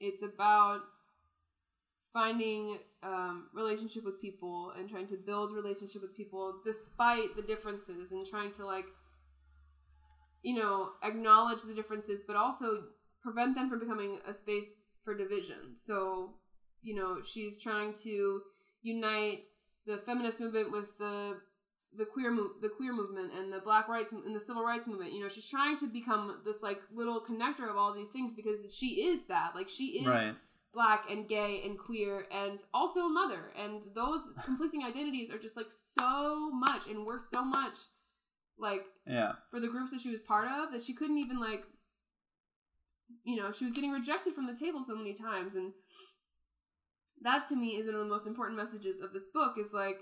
It's 0.00 0.22
about 0.22 0.80
finding 2.12 2.78
um, 3.02 3.48
relationship 3.54 4.04
with 4.04 4.20
people 4.20 4.72
and 4.76 4.88
trying 4.88 5.06
to 5.06 5.16
build 5.16 5.52
relationship 5.52 6.02
with 6.02 6.16
people 6.16 6.60
despite 6.64 7.36
the 7.36 7.42
differences 7.42 8.12
and 8.12 8.26
trying 8.26 8.50
to 8.52 8.66
like 8.66 8.86
you 10.42 10.54
know 10.56 10.90
acknowledge 11.04 11.62
the 11.62 11.74
differences 11.74 12.22
but 12.26 12.36
also 12.36 12.84
prevent 13.22 13.54
them 13.54 13.68
from 13.68 13.78
becoming 13.78 14.18
a 14.26 14.34
space 14.34 14.76
for 15.04 15.14
division. 15.14 15.74
So 15.74 16.34
you 16.82 16.94
know 16.94 17.20
she's 17.22 17.62
trying 17.62 17.92
to 18.04 18.40
unite 18.82 19.40
the 19.86 19.98
feminist 19.98 20.40
movement 20.40 20.72
with 20.72 20.96
the 20.98 21.38
the 21.96 22.04
queer 22.04 22.30
mo- 22.30 22.52
the 22.62 22.68
queer 22.68 22.92
movement 22.92 23.32
and 23.36 23.52
the 23.52 23.58
black 23.60 23.88
rights 23.88 24.12
and 24.12 24.34
the 24.34 24.40
civil 24.40 24.62
rights 24.64 24.86
movement. 24.86 25.12
You 25.12 25.20
know 25.20 25.28
she's 25.28 25.48
trying 25.48 25.76
to 25.78 25.86
become 25.86 26.40
this 26.44 26.62
like 26.62 26.80
little 26.92 27.20
connector 27.20 27.68
of 27.68 27.76
all 27.76 27.94
these 27.94 28.10
things 28.10 28.32
because 28.34 28.74
she 28.74 29.04
is 29.06 29.26
that. 29.26 29.54
Like 29.54 29.68
she 29.68 30.04
is 30.04 30.06
Right. 30.06 30.34
Black 30.72 31.10
and 31.10 31.28
gay 31.28 31.62
and 31.64 31.78
queer 31.78 32.26
and 32.30 32.62
also 32.72 33.06
a 33.06 33.08
mother. 33.08 33.52
And 33.56 33.82
those 33.94 34.28
conflicting 34.44 34.84
identities 34.84 35.30
are 35.30 35.38
just 35.38 35.56
like 35.56 35.70
so 35.70 36.50
much 36.50 36.86
and 36.86 37.04
we're 37.04 37.18
so 37.18 37.44
much 37.44 37.76
like 38.58 38.84
Yeah. 39.06 39.32
for 39.50 39.58
the 39.60 39.68
groups 39.68 39.90
that 39.92 40.00
she 40.00 40.10
was 40.10 40.20
part 40.20 40.46
of 40.46 40.72
that 40.72 40.82
she 40.82 40.92
couldn't 40.94 41.18
even 41.18 41.40
like 41.40 41.64
you 43.24 43.36
know 43.36 43.50
she 43.50 43.64
was 43.64 43.72
getting 43.72 43.90
rejected 43.90 44.34
from 44.34 44.46
the 44.46 44.54
table 44.54 44.82
so 44.82 44.94
many 44.94 45.12
times. 45.12 45.54
And 45.54 45.72
that 47.22 47.46
to 47.48 47.56
me 47.56 47.70
is 47.76 47.86
one 47.86 47.94
of 47.94 48.00
the 48.00 48.06
most 48.06 48.26
important 48.26 48.56
messages 48.58 49.00
of 49.00 49.12
this 49.12 49.26
book 49.32 49.56
is 49.58 49.72
like 49.72 50.00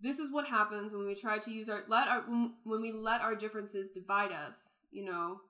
this 0.00 0.18
is 0.18 0.30
what 0.30 0.46
happens 0.46 0.94
when 0.94 1.06
we 1.06 1.14
try 1.14 1.38
to 1.38 1.50
use 1.50 1.68
our 1.68 1.84
let 1.88 2.08
our 2.08 2.22
when 2.64 2.82
we 2.82 2.92
let 2.92 3.20
our 3.20 3.34
differences 3.34 3.90
divide 3.90 4.32
us 4.32 4.70
you 4.90 5.04
know 5.04 5.40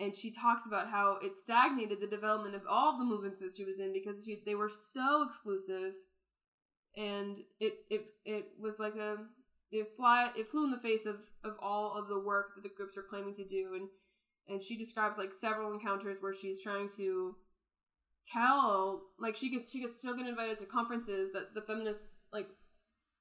and 0.00 0.14
she 0.14 0.30
talks 0.30 0.64
about 0.66 0.88
how 0.88 1.18
it 1.22 1.38
stagnated 1.38 2.00
the 2.00 2.06
development 2.06 2.54
of 2.54 2.62
all 2.68 2.96
the 2.96 3.04
movements 3.04 3.40
that 3.40 3.54
she 3.56 3.64
was 3.64 3.80
in 3.80 3.92
because 3.92 4.24
she, 4.24 4.42
they 4.46 4.54
were 4.54 4.68
so 4.68 5.22
exclusive. 5.22 5.94
And 6.96 7.38
it 7.60 7.74
it 7.90 8.06
it 8.24 8.46
was 8.60 8.78
like 8.78 8.96
a 8.96 9.16
it 9.70 9.94
fly 9.96 10.30
it 10.36 10.48
flew 10.48 10.64
in 10.64 10.70
the 10.70 10.78
face 10.78 11.06
of 11.06 11.16
of 11.44 11.56
all 11.60 11.94
of 11.94 12.08
the 12.08 12.18
work 12.18 12.54
that 12.54 12.62
the 12.62 12.74
groups 12.74 12.96
are 12.96 13.02
claiming 13.02 13.34
to 13.34 13.44
do. 13.44 13.72
And 13.74 13.88
and 14.48 14.62
she 14.62 14.76
describes 14.76 15.18
like 15.18 15.32
several 15.32 15.72
encounters 15.72 16.18
where 16.20 16.32
she's 16.32 16.62
trying 16.62 16.88
to 16.96 17.36
tell 18.24 19.02
like 19.18 19.36
she 19.36 19.50
gets 19.50 19.70
she 19.70 19.80
gets 19.80 19.98
still 19.98 20.16
get 20.16 20.26
invited 20.26 20.56
to 20.58 20.66
conferences 20.66 21.30
that 21.32 21.54
the 21.54 21.62
feminists 21.62 22.06
like 22.32 22.48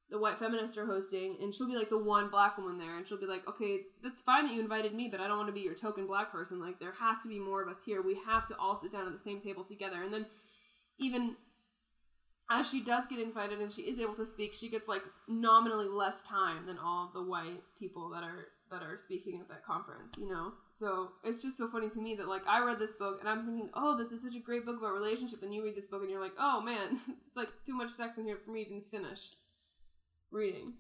the 0.09 0.19
white 0.19 0.39
feminists 0.39 0.77
are 0.77 0.85
hosting, 0.85 1.37
and 1.41 1.53
she'll 1.53 1.67
be 1.67 1.75
like 1.75 1.89
the 1.89 1.97
one 1.97 2.29
black 2.29 2.57
woman 2.57 2.77
there, 2.77 2.95
and 2.95 3.05
she'll 3.05 3.19
be 3.19 3.25
like, 3.25 3.47
okay, 3.47 3.81
that's 4.01 4.21
fine 4.21 4.45
that 4.45 4.53
you 4.53 4.61
invited 4.61 4.93
me, 4.93 5.09
but 5.11 5.19
I 5.19 5.27
don't 5.27 5.37
want 5.37 5.49
to 5.49 5.53
be 5.53 5.61
your 5.61 5.75
token 5.75 6.07
black 6.07 6.31
person. 6.31 6.59
Like, 6.61 6.79
there 6.79 6.93
has 6.99 7.21
to 7.23 7.29
be 7.29 7.39
more 7.39 7.61
of 7.61 7.67
us 7.67 7.83
here. 7.83 8.01
We 8.01 8.17
have 8.25 8.47
to 8.47 8.57
all 8.57 8.75
sit 8.75 8.91
down 8.91 9.05
at 9.05 9.11
the 9.11 9.19
same 9.19 9.41
table 9.41 9.65
together. 9.65 10.01
And 10.01 10.13
then, 10.13 10.25
even 10.97 11.35
as 12.49 12.69
she 12.69 12.81
does 12.81 13.05
get 13.07 13.19
invited 13.19 13.59
and 13.59 13.71
she 13.71 13.83
is 13.83 13.99
able 13.99 14.15
to 14.15 14.25
speak, 14.25 14.53
she 14.53 14.69
gets 14.69 14.87
like 14.87 15.03
nominally 15.27 15.89
less 15.89 16.23
time 16.23 16.65
than 16.65 16.77
all 16.77 17.11
the 17.13 17.23
white 17.23 17.61
people 17.77 18.09
that 18.09 18.23
are 18.23 18.47
that 18.69 18.83
are 18.83 18.97
speaking 18.97 19.39
at 19.39 19.47
that 19.47 19.65
conference, 19.65 20.13
you 20.17 20.27
know? 20.27 20.51
So 20.69 21.11
it's 21.23 21.41
just 21.41 21.57
so 21.57 21.69
funny 21.69 21.89
to 21.89 22.01
me 22.01 22.15
that 22.15 22.27
like 22.27 22.45
I 22.47 22.63
read 22.63 22.79
this 22.79 22.93
book 22.93 23.19
and 23.19 23.29
I'm 23.29 23.45
thinking, 23.45 23.69
oh, 23.73 23.97
this 23.97 24.11
is 24.11 24.21
such 24.21 24.35
a 24.35 24.39
great 24.39 24.65
book 24.65 24.77
about 24.77 24.93
relationship, 24.93 25.41
and 25.43 25.53
you 25.53 25.63
read 25.63 25.75
this 25.75 25.87
book 25.87 26.01
and 26.01 26.09
you're 26.09 26.21
like, 26.21 26.35
oh 26.39 26.61
man, 26.61 26.99
it's 27.27 27.35
like 27.35 27.49
too 27.65 27.75
much 27.75 27.89
sex 27.89 28.17
in 28.17 28.25
here 28.25 28.37
for 28.37 28.51
me 28.51 28.63
to 28.63 28.69
even 28.69 28.81
finish 28.81 29.31
reading. 30.31 30.73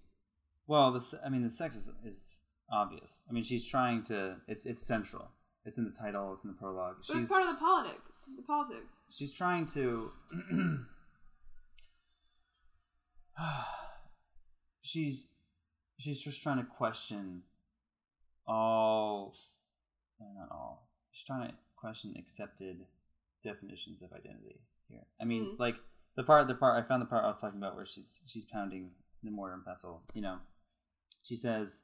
Well, 0.67 0.91
the 0.91 1.01
se- 1.01 1.17
I 1.25 1.29
mean, 1.29 1.43
the 1.43 1.49
sex 1.49 1.75
is, 1.75 1.89
is 2.03 2.45
obvious. 2.71 3.25
I 3.29 3.33
mean, 3.33 3.43
she's 3.43 3.65
trying 3.67 4.03
to. 4.03 4.37
It's 4.47 4.65
it's 4.65 4.85
central. 4.85 5.31
It's 5.65 5.77
in 5.77 5.85
the 5.85 5.91
title. 5.91 6.33
It's 6.33 6.43
in 6.43 6.49
the 6.51 6.55
prologue. 6.57 6.95
But 7.07 7.13
she's 7.15 7.23
it's 7.23 7.31
part 7.31 7.43
of 7.43 7.49
the 7.49 7.55
politic, 7.59 7.99
the 8.35 8.43
politics. 8.43 9.01
she's 9.11 9.33
trying 9.33 9.65
to. 9.67 10.07
she's 14.81 15.29
she's 15.99 16.19
just 16.23 16.41
trying 16.41 16.57
to 16.57 16.63
question 16.65 17.43
all, 18.47 19.35
no, 20.19 20.27
not 20.39 20.49
all. 20.51 20.89
She's 21.11 21.25
trying 21.25 21.47
to 21.49 21.53
question 21.75 22.13
accepted 22.17 22.85
definitions 23.43 24.01
of 24.01 24.11
identity 24.13 24.61
here. 24.87 25.05
I 25.21 25.25
mean, 25.25 25.43
Mhm. 25.55 25.59
like 25.59 25.79
the 26.15 26.23
part, 26.23 26.47
the 26.47 26.55
part 26.55 26.81
I 26.83 26.87
found 26.87 27.01
the 27.01 27.05
part 27.05 27.23
I 27.23 27.27
was 27.27 27.41
talking 27.41 27.59
about 27.59 27.75
where 27.75 27.85
she's 27.85 28.21
she's 28.25 28.45
pounding 28.45 28.91
the 29.23 29.31
mortar 29.31 29.53
and 29.53 29.65
pestle. 29.65 30.03
You 30.13 30.21
know, 30.21 30.37
she 31.23 31.35
says. 31.35 31.83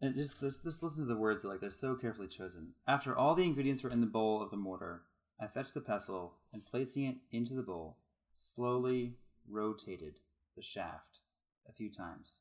And 0.00 0.14
just, 0.14 0.40
just 0.40 0.64
just 0.64 0.82
listen 0.82 1.04
to 1.04 1.08
the 1.08 1.18
words 1.18 1.44
like 1.44 1.60
they're 1.60 1.70
so 1.70 1.94
carefully 1.94 2.28
chosen. 2.28 2.74
After 2.86 3.16
all 3.16 3.34
the 3.34 3.44
ingredients 3.44 3.82
were 3.82 3.90
in 3.90 4.00
the 4.00 4.06
bowl 4.06 4.42
of 4.42 4.50
the 4.50 4.56
mortar, 4.56 5.02
I 5.40 5.46
fetched 5.46 5.74
the 5.74 5.80
pestle 5.80 6.34
and 6.52 6.64
placing 6.64 7.04
it 7.04 7.16
into 7.30 7.54
the 7.54 7.62
bowl, 7.62 7.98
slowly 8.34 9.14
rotated 9.48 10.20
the 10.56 10.62
shaft 10.62 11.20
a 11.68 11.72
few 11.72 11.90
times, 11.90 12.40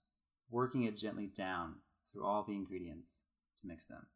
working 0.49 0.83
it 0.83 0.97
gently 0.97 1.27
down 1.27 1.75
through 2.11 2.25
all 2.25 2.43
the 2.43 2.53
ingredients 2.53 3.23
to 3.61 3.67
mix 3.67 3.85
them. 3.85 4.07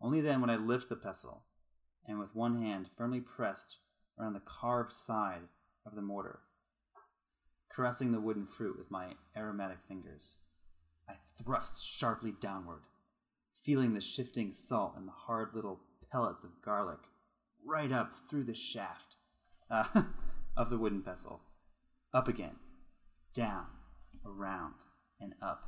Only 0.00 0.20
then 0.20 0.40
would 0.40 0.50
I 0.50 0.56
lift 0.56 0.88
the 0.88 0.96
pestle, 0.96 1.44
and 2.06 2.18
with 2.18 2.34
one 2.34 2.60
hand 2.60 2.90
firmly 2.96 3.20
pressed 3.20 3.78
around 4.18 4.34
the 4.34 4.40
carved 4.40 4.92
side 4.92 5.48
of 5.86 5.94
the 5.94 6.02
mortar, 6.02 6.40
caressing 7.74 8.12
the 8.12 8.20
wooden 8.20 8.46
fruit 8.46 8.78
with 8.78 8.90
my 8.90 9.14
aromatic 9.36 9.78
fingers, 9.88 10.38
I 11.08 11.14
thrust 11.42 11.84
sharply 11.84 12.32
downward, 12.40 12.82
feeling 13.62 13.94
the 13.94 14.00
shifting 14.00 14.52
salt 14.52 14.94
and 14.96 15.08
the 15.08 15.12
hard 15.12 15.50
little 15.54 15.80
pellets 16.10 16.44
of 16.44 16.62
garlic 16.62 17.00
right 17.64 17.90
up 17.90 18.12
through 18.12 18.44
the 18.44 18.54
shaft 18.54 19.16
uh, 19.70 19.84
of 20.56 20.70
the 20.70 20.78
wooden 20.78 21.02
pestle. 21.02 21.40
Up 22.12 22.28
again, 22.28 22.56
down, 23.32 23.66
around, 24.24 24.74
and 25.20 25.34
up. 25.42 25.64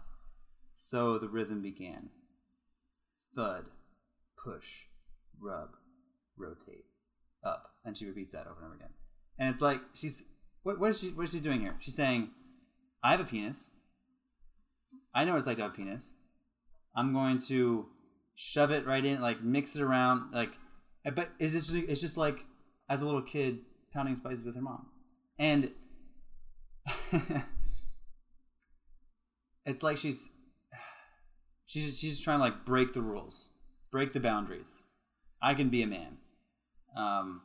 So 0.73 1.19
the 1.19 1.29
rhythm 1.29 1.61
began. 1.62 2.11
Thud, 3.35 3.64
push, 4.42 4.83
rub, 5.40 5.71
rotate, 6.37 6.85
up. 7.45 7.71
And 7.85 7.99
she 7.99 8.07
repeats 8.07 8.33
that 8.33 8.47
over 8.47 8.61
and 8.61 8.66
over 8.66 8.75
again. 8.77 8.95
And 9.38 9.53
it's 9.53 9.61
like 9.61 9.81
she's 9.95 10.25
what, 10.66 10.81
what 10.81 10.90
is 10.90 10.98
she 10.98 11.11
what 11.11 11.22
is 11.22 11.31
she 11.31 11.38
doing 11.38 11.61
here? 11.61 11.76
She's 11.79 11.94
saying, 11.94 12.31
I 13.00 13.12
have 13.12 13.20
a 13.20 13.24
penis. 13.24 13.70
I 15.14 15.24
know 15.24 15.33
what 15.33 15.38
it's 15.38 15.46
like 15.46 15.59
to 15.59 15.62
have 15.62 15.70
a 15.70 15.74
penis. 15.74 16.14
I'm 16.96 17.12
going 17.12 17.38
to 17.42 17.87
shove 18.35 18.72
it 18.72 18.85
right 18.85 19.05
in, 19.05 19.20
like 19.20 19.44
mix 19.44 19.76
it 19.76 19.83
around, 19.83 20.33
like. 20.33 20.50
But 21.05 21.31
it's 21.38 21.52
just 21.52 21.72
it's 21.72 22.00
just 22.00 22.16
like 22.16 22.46
as 22.90 23.00
a 23.00 23.05
little 23.05 23.22
kid 23.22 23.61
pounding 23.94 24.16
spices 24.16 24.44
with 24.44 24.57
her 24.57 24.61
mom, 24.61 24.87
and 25.38 25.70
it's 29.64 29.85
like 29.85 29.98
she's 29.98 30.33
she's 31.64 31.96
she's 31.96 32.18
trying 32.18 32.40
to 32.40 32.44
like 32.44 32.64
break 32.64 32.92
the 32.92 33.02
rules, 33.02 33.50
break 33.92 34.12
the 34.12 34.18
boundaries. 34.18 34.83
I 35.40 35.55
can 35.55 35.68
be 35.68 35.83
a 35.83 35.87
man. 35.87 36.16
Um, 36.96 37.42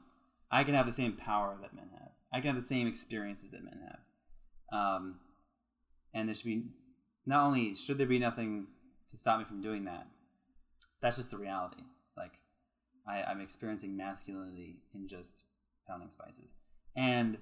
I 0.49 0.63
can 0.63 0.73
have 0.73 0.88
the 0.88 0.91
same 0.91 1.13
power 1.13 1.55
that 1.62 1.75
men 1.75 1.89
have. 1.99 2.13
I 2.34 2.39
can 2.39 2.48
have 2.48 2.56
the 2.56 2.62
same 2.62 2.88
experiences 2.88 3.52
that 3.52 3.63
men 3.63 3.80
have. 3.88 4.78
Um, 4.78 5.20
and 6.13 6.28
there 6.28 6.36
should 6.36 6.46
be 6.46 6.63
not 7.26 7.46
only 7.46 7.76
should 7.76 7.98
there 7.98 8.08
be 8.08 8.20
nothing 8.20 8.67
to 9.10 9.17
stop 9.17 9.39
me 9.39 9.46
from 9.46 9.62
doing 9.62 9.86
that. 9.86 10.08
That's 11.02 11.17
just 11.17 11.32
the 11.32 11.38
reality. 11.38 11.84
Like 12.17 12.34
I, 13.08 13.24
I'm 13.24 13.41
experiencing 13.41 13.98
masculinity 13.98 14.78
in 14.94 15.08
just 15.08 15.44
pounding 15.88 16.10
spices, 16.10 16.56
and 16.96 17.38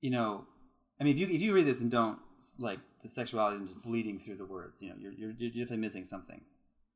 you 0.00 0.10
know, 0.10 0.46
I 1.00 1.04
mean, 1.04 1.14
if 1.14 1.20
you 1.20 1.26
if 1.26 1.40
you 1.40 1.54
read 1.54 1.66
this 1.66 1.80
and 1.80 1.90
don't 1.90 2.18
like 2.58 2.80
the 3.02 3.08
sexuality 3.08 3.62
is 3.62 3.70
just 3.70 3.82
bleeding 3.82 4.18
through 4.18 4.36
the 4.36 4.44
words, 4.44 4.82
you 4.82 4.88
know, 4.88 4.96
you're 4.98 5.12
you're, 5.12 5.32
you're 5.32 5.50
definitely 5.50 5.78
missing 5.78 6.04
something. 6.04 6.42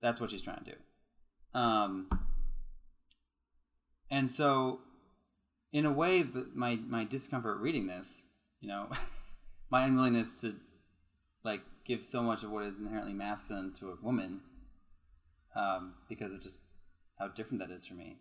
That's 0.03 0.21
what 0.21 0.31
she's 0.31 0.43
trying 0.43 0.65
to 0.65 0.73
do. 0.73 1.59
Um, 1.59 2.09
and 4.11 4.31
so, 4.31 4.81
in 5.73 5.87
a 5.87 5.93
way, 5.93 6.25
my 6.55 6.77
my 6.77 7.05
discomfort 7.05 7.59
reading 7.59 7.87
this, 7.87 8.27
you 8.61 8.69
know, 8.69 8.89
my 9.71 9.85
unwillingness 9.85 10.35
to 10.35 10.57
like 11.45 11.61
give 11.85 12.03
so 12.03 12.23
much 12.23 12.43
of 12.43 12.51
what 12.51 12.65
is 12.65 12.79
inherently 12.79 13.15
masculine 13.15 13.73
to 13.75 13.91
a 13.91 13.97
woman, 14.03 14.41
um, 15.57 15.95
because 16.09 16.33
of 16.33 16.41
just 16.41 16.61
how 17.19 17.29
different 17.29 17.61
that 17.61 17.73
is 17.73 17.87
for 17.87 17.95
me, 17.95 18.19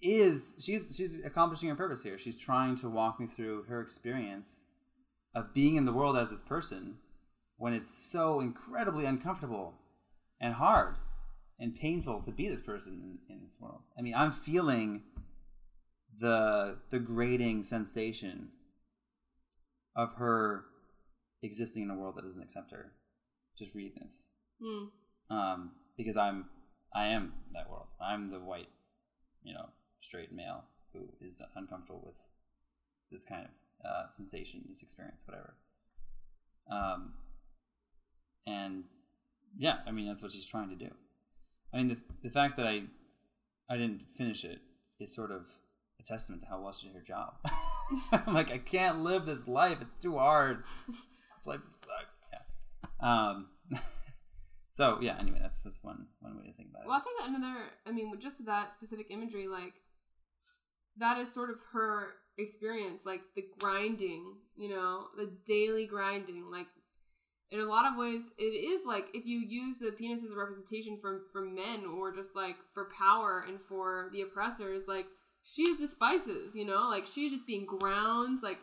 is 0.00 0.56
she's 0.64 0.94
she's 0.96 1.22
accomplishing 1.24 1.68
her 1.68 1.74
purpose 1.74 2.02
here. 2.02 2.18
She's 2.18 2.38
trying 2.38 2.76
to 2.76 2.88
walk 2.88 3.20
me 3.20 3.26
through 3.26 3.64
her 3.64 3.80
experience 3.80 4.64
of 5.34 5.52
being 5.52 5.76
in 5.76 5.84
the 5.84 5.92
world 5.92 6.16
as 6.16 6.30
this 6.30 6.42
person 6.42 6.96
when 7.58 7.72
it's 7.72 7.92
so 7.92 8.40
incredibly 8.40 9.04
uncomfortable 9.04 9.74
and 10.40 10.54
hard 10.54 10.96
and 11.58 11.74
painful 11.74 12.22
to 12.22 12.30
be 12.30 12.48
this 12.48 12.60
person 12.60 13.18
in, 13.28 13.34
in 13.34 13.42
this 13.42 13.58
world. 13.60 13.82
I 13.98 14.02
mean, 14.02 14.14
I'm 14.14 14.32
feeling 14.32 15.02
the 16.18 16.78
the 16.90 16.98
grating 16.98 17.62
sensation 17.62 18.48
of 19.96 20.14
her 20.14 20.64
existing 21.42 21.84
in 21.84 21.90
a 21.90 21.94
world 21.94 22.16
that 22.16 22.22
doesn't 22.24 22.42
accept 22.42 22.70
her. 22.72 22.92
Just 23.56 23.74
read 23.74 23.92
this, 23.96 24.28
Hmm. 24.60 24.84
um, 25.30 25.72
because 25.96 26.16
I'm 26.16 26.46
I 26.94 27.08
am 27.08 27.32
that 27.52 27.68
world. 27.70 27.88
I'm 28.00 28.30
the 28.30 28.40
white, 28.40 28.68
you 29.42 29.52
know, 29.54 29.66
straight 30.00 30.32
male 30.32 30.64
who 30.92 31.08
is 31.20 31.42
uncomfortable 31.54 32.02
with 32.06 32.16
this 33.10 33.24
kind 33.24 33.44
of 33.46 33.50
uh, 33.84 34.08
sensation, 34.08 34.64
this 34.68 34.82
experience, 34.82 35.24
whatever. 35.26 35.54
Um, 36.70 37.14
and 38.46 38.84
yeah, 39.56 39.78
I 39.86 39.90
mean 39.90 40.06
that's 40.06 40.22
what 40.22 40.32
she's 40.32 40.46
trying 40.46 40.70
to 40.70 40.76
do. 40.76 40.90
I 41.72 41.78
mean 41.78 41.88
the 41.88 41.98
the 42.22 42.30
fact 42.30 42.56
that 42.56 42.66
I 42.66 42.84
I 43.68 43.76
didn't 43.76 44.02
finish 44.16 44.44
it 44.44 44.60
is 45.00 45.14
sort 45.14 45.30
of 45.30 45.46
a 46.00 46.02
testament 46.02 46.42
to 46.42 46.48
how 46.48 46.60
well 46.60 46.72
she 46.72 46.86
did 46.86 46.96
her 46.96 47.02
job. 47.02 47.34
I'm 48.12 48.34
like 48.34 48.50
I 48.50 48.58
can't 48.58 49.02
live 49.02 49.26
this 49.26 49.48
life; 49.48 49.78
it's 49.80 49.96
too 49.96 50.18
hard. 50.18 50.64
This 50.86 51.46
life 51.46 51.60
sucks. 51.70 52.16
Yeah. 52.32 52.40
Um. 53.00 53.48
so 54.68 54.98
yeah. 55.00 55.16
Anyway, 55.18 55.38
that's 55.40 55.62
that's 55.62 55.82
one 55.82 56.06
one 56.20 56.36
way 56.38 56.46
to 56.46 56.52
think 56.52 56.70
about 56.70 56.84
it. 56.84 56.88
Well, 56.88 56.96
I 56.96 57.00
think 57.00 57.36
another, 57.36 57.60
I 57.86 57.92
mean, 57.92 58.10
with- 58.10 58.20
just 58.20 58.38
with 58.38 58.46
that 58.46 58.74
specific 58.74 59.06
imagery, 59.10 59.48
like, 59.48 59.74
that 60.98 61.18
is 61.18 61.32
sort 61.32 61.50
of 61.50 61.56
her 61.72 62.10
experience, 62.38 63.02
like 63.04 63.22
the 63.34 63.44
grinding, 63.58 64.34
you 64.56 64.68
know, 64.68 65.06
the 65.16 65.30
daily 65.46 65.86
grinding. 65.86 66.50
Like, 66.50 66.66
in 67.50 67.60
a 67.60 67.64
lot 67.64 67.90
of 67.90 67.98
ways, 67.98 68.22
it 68.38 68.42
is 68.42 68.82
like 68.86 69.06
if 69.14 69.24
you 69.24 69.38
use 69.38 69.76
the 69.78 69.92
penis 69.92 70.22
as 70.22 70.32
a 70.32 70.36
representation 70.36 70.98
for, 71.00 71.22
for 71.32 71.40
men 71.42 71.84
or 71.86 72.14
just 72.14 72.36
like 72.36 72.56
for 72.74 72.90
power 72.96 73.44
and 73.48 73.58
for 73.60 74.10
the 74.12 74.22
oppressors, 74.22 74.82
like, 74.86 75.06
she's 75.54 75.78
the 75.78 75.86
spices, 75.88 76.54
you 76.54 76.64
know? 76.64 76.88
Like, 76.88 77.06
she's 77.06 77.32
just 77.32 77.46
being 77.46 77.66
ground, 77.66 78.40
like, 78.42 78.58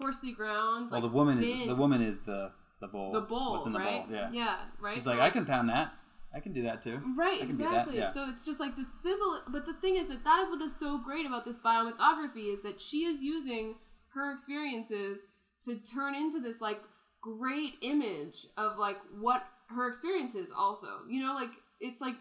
coarsely 0.00 0.32
ground. 0.32 0.90
well, 0.90 1.00
like, 1.00 1.10
the 1.10 1.14
woman 1.16 1.42
is 1.42 1.66
the 1.66 1.74
woman 1.74 2.02
is 2.02 2.20
the 2.20 2.52
the 2.80 2.86
bowl. 2.88 3.12
The 3.12 3.20
bowl, 3.20 3.52
What's 3.54 3.66
in 3.66 3.72
the 3.72 3.78
right? 3.80 4.06
bowl? 4.06 4.14
Yeah. 4.16 4.28
Yeah, 4.32 4.56
right? 4.80 4.94
She's 4.94 5.04
So, 5.04 5.10
like, 5.10 5.20
I 5.20 5.30
can 5.30 5.44
pound 5.44 5.68
that. 5.68 5.92
I 6.32 6.40
can 6.40 6.52
do 6.52 6.62
that 6.62 6.82
too. 6.82 7.00
Right, 7.16 7.36
I 7.42 7.46
can 7.46 7.48
do 7.48 7.56
that, 7.58 7.68
exactly. 7.70 7.96
yeah. 7.98 8.10
So 8.10 8.28
it's 8.28 8.44
just 8.44 8.60
like 8.60 8.76
the 8.76 8.84
civil. 8.84 9.40
But 9.48 9.64
the 9.64 9.72
thing 9.74 9.96
is 9.96 10.08
that 10.08 10.22
that 10.24 10.40
is 10.42 10.50
what 10.50 10.60
is 10.60 10.78
so 10.78 10.98
great 10.98 11.24
about 11.26 11.44
this 11.46 11.58
biomythography 11.58 12.52
is 12.52 12.60
that 12.62 12.80
she 12.80 13.04
is 13.04 13.22
using 13.22 13.76
her 14.14 14.30
experiences 14.30 15.22
to 15.64 15.76
turn 15.78 16.14
into 16.14 16.38
this 16.38 16.60
like 16.60 16.80
great 17.22 17.74
image 17.82 18.46
of 18.58 18.78
like 18.78 18.98
what 19.18 19.42
her 19.70 19.88
experience 19.88 20.34
is. 20.34 20.52
Also, 20.56 20.86
you 21.08 21.20
know, 21.24 21.34
like 21.34 21.50
it's 21.80 22.00
like 22.02 22.14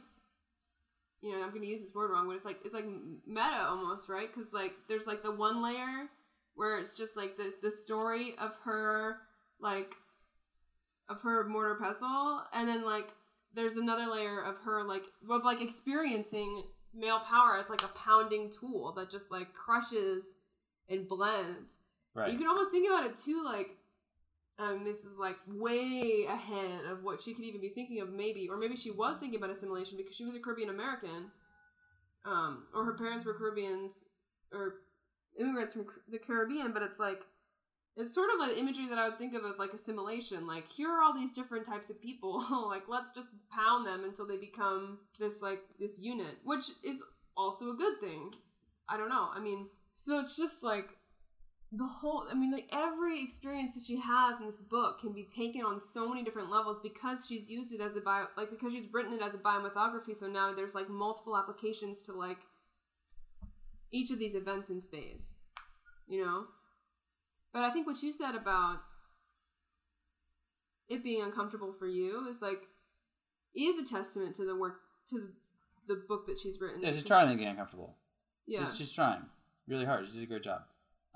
you 1.21 1.31
know 1.31 1.43
I'm 1.43 1.49
going 1.49 1.61
to 1.61 1.67
use 1.67 1.81
this 1.81 1.95
word 1.95 2.11
wrong, 2.11 2.27
but 2.27 2.35
it's 2.35 2.45
like 2.45 2.59
it's 2.65 2.73
like 2.73 2.85
meta 3.25 3.65
almost, 3.67 4.09
right? 4.09 4.27
Because 4.33 4.53
like 4.53 4.73
there's 4.87 5.07
like 5.07 5.23
the 5.23 5.31
one 5.31 5.61
layer 5.61 6.09
where 6.55 6.79
it's 6.79 6.95
just 6.95 7.15
like 7.15 7.37
the 7.37 7.53
the 7.61 7.71
story 7.71 8.33
of 8.39 8.53
her 8.63 9.17
like 9.59 9.95
of 11.09 11.21
her 11.21 11.47
mortar 11.47 11.75
pestle, 11.75 12.43
and 12.53 12.67
then 12.67 12.83
like 12.85 13.09
there's 13.53 13.77
another 13.77 14.05
layer 14.05 14.41
of 14.41 14.57
her 14.59 14.83
like 14.83 15.03
of 15.29 15.43
like 15.43 15.61
experiencing 15.61 16.63
male 16.93 17.19
power 17.19 17.57
as 17.57 17.69
like 17.69 17.83
a 17.83 17.97
pounding 17.97 18.49
tool 18.51 18.93
that 18.95 19.09
just 19.09 19.31
like 19.31 19.53
crushes 19.53 20.23
and 20.89 21.07
blends. 21.07 21.77
Right. 22.13 22.31
You 22.31 22.37
can 22.37 22.47
almost 22.47 22.71
think 22.71 22.87
about 22.87 23.05
it 23.05 23.15
too, 23.15 23.43
like 23.43 23.76
um, 24.59 24.83
this 24.83 25.05
is 25.05 25.17
like 25.19 25.37
way 25.47 26.25
ahead 26.27 26.85
of 26.89 27.03
what 27.03 27.21
she 27.21 27.33
could 27.33 27.45
even 27.45 27.61
be 27.61 27.69
thinking 27.69 28.01
of, 28.01 28.09
maybe, 28.09 28.47
or 28.49 28.57
maybe 28.57 28.75
she 28.75 28.91
was 28.91 29.19
thinking 29.19 29.37
about 29.37 29.51
assimilation 29.51 29.97
because 29.97 30.15
she 30.15 30.25
was 30.25 30.35
a 30.35 30.39
Caribbean 30.39 30.69
American, 30.69 31.31
um, 32.25 32.65
or 32.73 32.83
her 32.83 32.93
parents 32.93 33.25
were 33.25 33.33
Caribbeans 33.33 34.05
or 34.51 34.75
immigrants 35.39 35.73
from 35.73 35.85
the 36.09 36.17
Caribbean. 36.17 36.71
But 36.73 36.81
it's 36.81 36.99
like 36.99 37.21
it's 37.95 38.13
sort 38.13 38.29
of 38.33 38.39
like 38.39 38.57
imagery 38.57 38.87
that 38.87 38.97
I 38.97 39.09
would 39.09 39.19
think 39.19 39.35
of 39.35 39.43
of 39.43 39.59
like 39.59 39.73
assimilation. 39.73 40.47
Like 40.47 40.67
here 40.67 40.89
are 40.89 41.03
all 41.03 41.13
these 41.13 41.33
different 41.33 41.65
types 41.65 41.91
of 41.91 42.01
people. 42.01 42.43
like 42.67 42.83
let's 42.87 43.11
just 43.11 43.31
pound 43.51 43.85
them 43.85 44.03
until 44.03 44.25
they 44.25 44.37
become 44.37 44.99
this 45.19 45.41
like 45.41 45.61
this 45.79 45.99
unit, 45.99 46.37
which 46.43 46.63
is 46.83 47.03
also 47.35 47.71
a 47.71 47.75
good 47.75 47.99
thing. 47.99 48.33
I 48.89 48.97
don't 48.97 49.09
know. 49.09 49.29
I 49.33 49.39
mean, 49.39 49.67
so 49.93 50.19
it's 50.19 50.35
just 50.35 50.63
like 50.63 50.89
the 51.71 51.85
whole 51.85 52.25
i 52.31 52.33
mean 52.33 52.51
like 52.51 52.69
every 52.71 53.21
experience 53.21 53.73
that 53.73 53.83
she 53.83 53.97
has 53.97 54.39
in 54.39 54.45
this 54.45 54.57
book 54.57 55.01
can 55.01 55.11
be 55.11 55.23
taken 55.23 55.63
on 55.63 55.79
so 55.81 56.07
many 56.07 56.23
different 56.23 56.49
levels 56.49 56.79
because 56.81 57.25
she's 57.27 57.49
used 57.49 57.73
it 57.73 57.81
as 57.81 57.95
a 57.97 58.01
bio 58.01 58.25
like 58.37 58.49
because 58.49 58.71
she's 58.71 58.87
written 58.93 59.13
it 59.13 59.21
as 59.21 59.35
a 59.35 59.37
biomythography 59.37 60.15
so 60.15 60.27
now 60.27 60.53
there's 60.53 60.73
like 60.73 60.89
multiple 60.89 61.35
applications 61.35 62.01
to 62.01 62.13
like 62.13 62.37
each 63.91 64.11
of 64.11 64.19
these 64.19 64.33
events 64.33 64.69
in 64.69 64.81
space 64.81 65.35
you 66.07 66.23
know 66.23 66.45
but 67.53 67.63
i 67.63 67.69
think 67.69 67.85
what 67.85 68.01
you 68.01 68.13
said 68.13 68.33
about 68.33 68.77
it 70.87 71.03
being 71.03 71.21
uncomfortable 71.21 71.73
for 71.73 71.87
you 71.87 72.27
is 72.29 72.41
like 72.41 72.61
is 73.53 73.77
a 73.77 73.85
testament 73.85 74.33
to 74.35 74.45
the 74.45 74.55
work 74.55 74.79
to 75.09 75.29
the, 75.87 76.03
book 76.07 76.27
that 76.27 76.37
she's 76.39 76.59
written 76.61 76.81
Yeah, 76.81 76.91
she's 76.91 77.03
trying 77.03 77.35
to 77.35 77.43
it 77.43 77.47
uncomfortable. 77.47 77.95
yeah 78.45 78.65
She's, 78.65 78.77
she's 78.77 78.91
trying 78.91 79.23
really 79.67 79.85
hard. 79.85 80.05
She 80.07 80.13
did 80.13 80.23
a 80.23 80.25
great 80.27 80.43
job. 80.43 80.61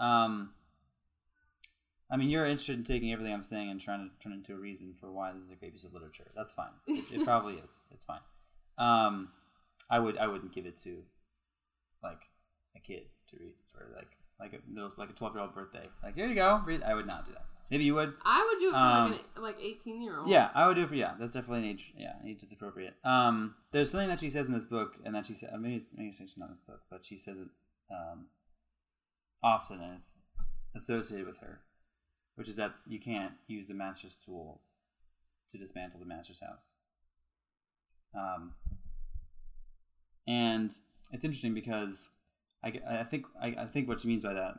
Um, 0.02 0.52
I 2.10 2.18
mean, 2.18 2.30
you're 2.30 2.46
interested 2.46 2.78
in 2.78 2.84
taking 2.84 3.14
everything 3.14 3.34
I'm 3.34 3.42
saying 3.42 3.70
and 3.70 3.80
trying 3.80 4.10
to 4.10 4.24
turn 4.24 4.34
it 4.34 4.38
into 4.38 4.54
a 4.54 4.58
reason 4.58 4.94
for 5.00 5.10
why 5.12 5.32
this 5.32 5.44
is 5.44 5.52
a 5.52 5.56
great 5.56 5.72
piece 5.72 5.86
of 5.86 5.94
literature. 5.94 6.30
That's 6.36 6.52
fine. 6.52 6.72
It, 6.88 7.06
it 7.14 7.24
probably 7.26 7.56
is. 7.56 7.80
It's 7.92 8.04
fine. 8.04 8.20
Um, 8.78 9.30
I 9.90 10.00
would 10.00 10.18
I 10.18 10.28
wouldn't 10.28 10.54
give 10.54 10.66
it 10.66 10.76
to 10.78 10.98
like 12.04 12.22
a 12.76 12.80
kid 12.80 13.04
to 13.30 13.38
read 13.40 13.54
for 13.72 13.88
like 13.96 14.10
like 14.40 14.54
a 14.54 15.00
like 15.00 15.10
a 15.10 15.14
12 15.14 15.36
year 15.36 15.44
old 15.44 15.54
birthday. 15.54 15.88
Like 16.04 16.16
here 16.16 16.28
you 16.28 16.36
go. 16.36 16.62
Read. 16.66 16.84
I 16.84 16.94
would 16.96 17.08
not 17.08 17.26
do 17.26 17.32
that. 17.32 17.46
Maybe 17.70 17.86
you 17.86 17.96
would. 17.96 18.14
i 18.26 18.46
would 18.50 18.60
do 18.60 18.68
it 18.68 18.72
for 18.72 18.78
Um, 18.78 19.12
like 19.12 19.22
an 19.38 19.42
like 19.44 19.58
18 19.62 20.02
year 20.02 20.20
old 20.20 20.30
Yeah, 20.30 20.50
I 20.54 20.68
would 20.68 20.76
do 20.76 20.84
it 20.84 20.90
for 20.90 20.96
yeah. 20.96 21.14
That's 21.18 21.32
definitely 21.32 21.60
an 21.60 21.74
age. 21.74 21.94
Yeah, 21.98 22.16
age 22.28 22.44
is 22.44 22.52
appropriate. 22.52 22.96
Um, 23.06 23.56
there's 23.72 23.92
something 23.92 24.10
that 24.10 24.20
she 24.20 24.30
says 24.30 24.46
in 24.48 24.52
this 24.52 24.66
book, 24.66 24.96
and 25.06 25.16
that 25.16 25.26
she 25.26 25.36
said 25.36 25.52
maybe 25.58 25.76
it's, 25.76 25.88
maybe 25.96 26.10
it's 26.10 26.38
not 26.38 26.48
in 26.48 26.52
this 26.52 26.62
book, 26.62 26.82
but 26.90 27.06
she 27.06 27.16
says 27.16 27.38
it 27.38 27.48
um, 27.90 28.26
often, 29.44 29.82
and 29.82 29.98
it's 29.98 30.18
associated 30.76 31.28
with 31.28 31.38
her, 31.40 31.62
which 32.36 32.48
is 32.48 32.56
that 32.56 32.74
you 32.88 33.00
can't 33.00 33.34
use 33.48 33.68
the 33.68 33.74
master's 33.74 34.18
tools 34.18 34.62
to 35.50 35.58
dismantle 35.58 36.00
the 36.00 36.06
master's 36.06 36.42
house. 36.42 36.76
Um, 38.16 38.54
and 40.28 40.74
it's 41.12 41.26
interesting 41.26 41.54
because 41.54 42.10
I, 42.64 42.80
I 42.90 43.04
think 43.04 43.26
I, 43.42 43.56
I 43.60 43.66
think 43.66 43.88
what 43.88 44.02
she 44.02 44.08
means 44.08 44.24
by 44.24 44.34
that, 44.34 44.56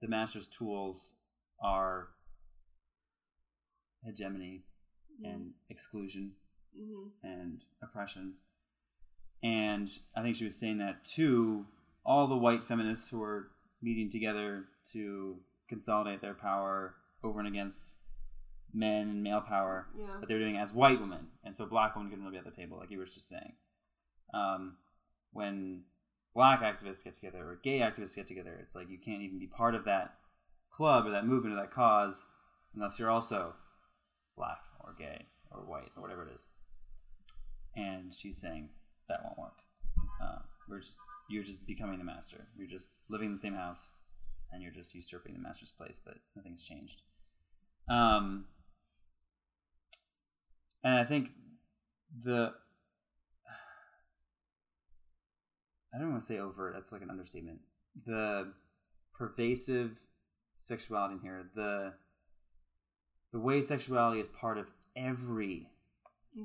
the 0.00 0.08
master's 0.08 0.48
tools 0.48 1.14
are 1.62 2.08
hegemony 4.04 4.62
and 5.24 5.52
exclusion 5.70 6.32
hmm 6.76 7.08
and 7.22 7.64
oppression. 7.82 8.34
And 9.42 9.90
I 10.16 10.22
think 10.22 10.36
she 10.36 10.44
was 10.44 10.56
saying 10.56 10.78
that 10.78 11.04
to 11.16 11.66
all 12.04 12.26
the 12.26 12.36
white 12.36 12.64
feminists 12.64 13.08
who 13.10 13.18
were 13.18 13.48
meeting 13.82 14.08
together 14.10 14.64
to 14.92 15.36
consolidate 15.68 16.20
their 16.20 16.34
power 16.34 16.94
over 17.24 17.38
and 17.38 17.48
against 17.48 17.96
men 18.74 19.08
and 19.08 19.22
male 19.22 19.40
power, 19.40 19.88
Yeah. 19.96 20.16
but 20.18 20.28
they 20.28 20.34
were 20.34 20.40
doing 20.40 20.54
it 20.56 20.60
as 20.60 20.72
white 20.72 21.00
women. 21.00 21.28
And 21.44 21.54
so 21.54 21.66
black 21.66 21.94
women 21.94 22.10
couldn't 22.10 22.24
really 22.24 22.34
be 22.34 22.38
at 22.38 22.44
the 22.44 22.50
table, 22.58 22.78
like 22.78 22.90
you 22.90 22.98
were 22.98 23.04
just 23.04 23.28
saying. 23.28 23.54
Um, 24.32 24.76
when 25.32 25.84
black 26.34 26.60
activists 26.60 27.04
get 27.04 27.14
together 27.14 27.38
or 27.46 27.56
gay 27.62 27.80
activists 27.80 28.16
get 28.16 28.26
together, 28.26 28.56
it's 28.62 28.74
like 28.74 28.88
you 28.88 28.98
can't 28.98 29.22
even 29.22 29.38
be 29.38 29.46
part 29.46 29.74
of 29.74 29.84
that 29.84 30.14
club 30.70 31.06
or 31.06 31.10
that 31.10 31.26
movement 31.26 31.54
or 31.54 31.56
that 31.56 31.70
cause 31.70 32.28
unless 32.74 32.98
you're 32.98 33.10
also 33.10 33.54
black 34.36 34.58
or 34.80 34.94
gay 34.98 35.26
or 35.50 35.58
white 35.66 35.90
or 35.96 36.02
whatever 36.02 36.26
it 36.26 36.34
is. 36.34 36.48
And 37.76 38.12
she's 38.14 38.38
saying 38.38 38.70
that 39.08 39.20
won't 39.24 39.38
work. 39.38 39.58
Uh, 40.22 40.38
we're 40.68 40.80
just 40.80 40.96
you're 41.32 41.42
just 41.42 41.66
becoming 41.66 41.98
the 41.98 42.04
master. 42.04 42.46
You're 42.56 42.68
just 42.68 42.92
living 43.08 43.28
in 43.28 43.32
the 43.32 43.40
same 43.40 43.54
house, 43.54 43.92
and 44.52 44.62
you're 44.62 44.72
just 44.72 44.94
usurping 44.94 45.32
the 45.32 45.40
master's 45.40 45.70
place. 45.70 46.00
But 46.04 46.16
nothing's 46.36 46.64
changed. 46.64 47.02
Um, 47.88 48.46
and 50.84 50.98
I 50.98 51.04
think 51.04 51.30
the 52.22 52.52
I 55.94 55.98
don't 55.98 56.10
want 56.10 56.20
to 56.22 56.26
say 56.26 56.38
overt. 56.38 56.72
That's 56.74 56.92
like 56.92 57.02
an 57.02 57.10
understatement. 57.10 57.60
The 58.06 58.52
pervasive 59.14 59.98
sexuality 60.56 61.14
in 61.14 61.20
here, 61.20 61.44
the 61.54 61.94
the 63.32 63.40
way 63.40 63.62
sexuality 63.62 64.20
is 64.20 64.28
part 64.28 64.58
of 64.58 64.66
every 64.94 65.68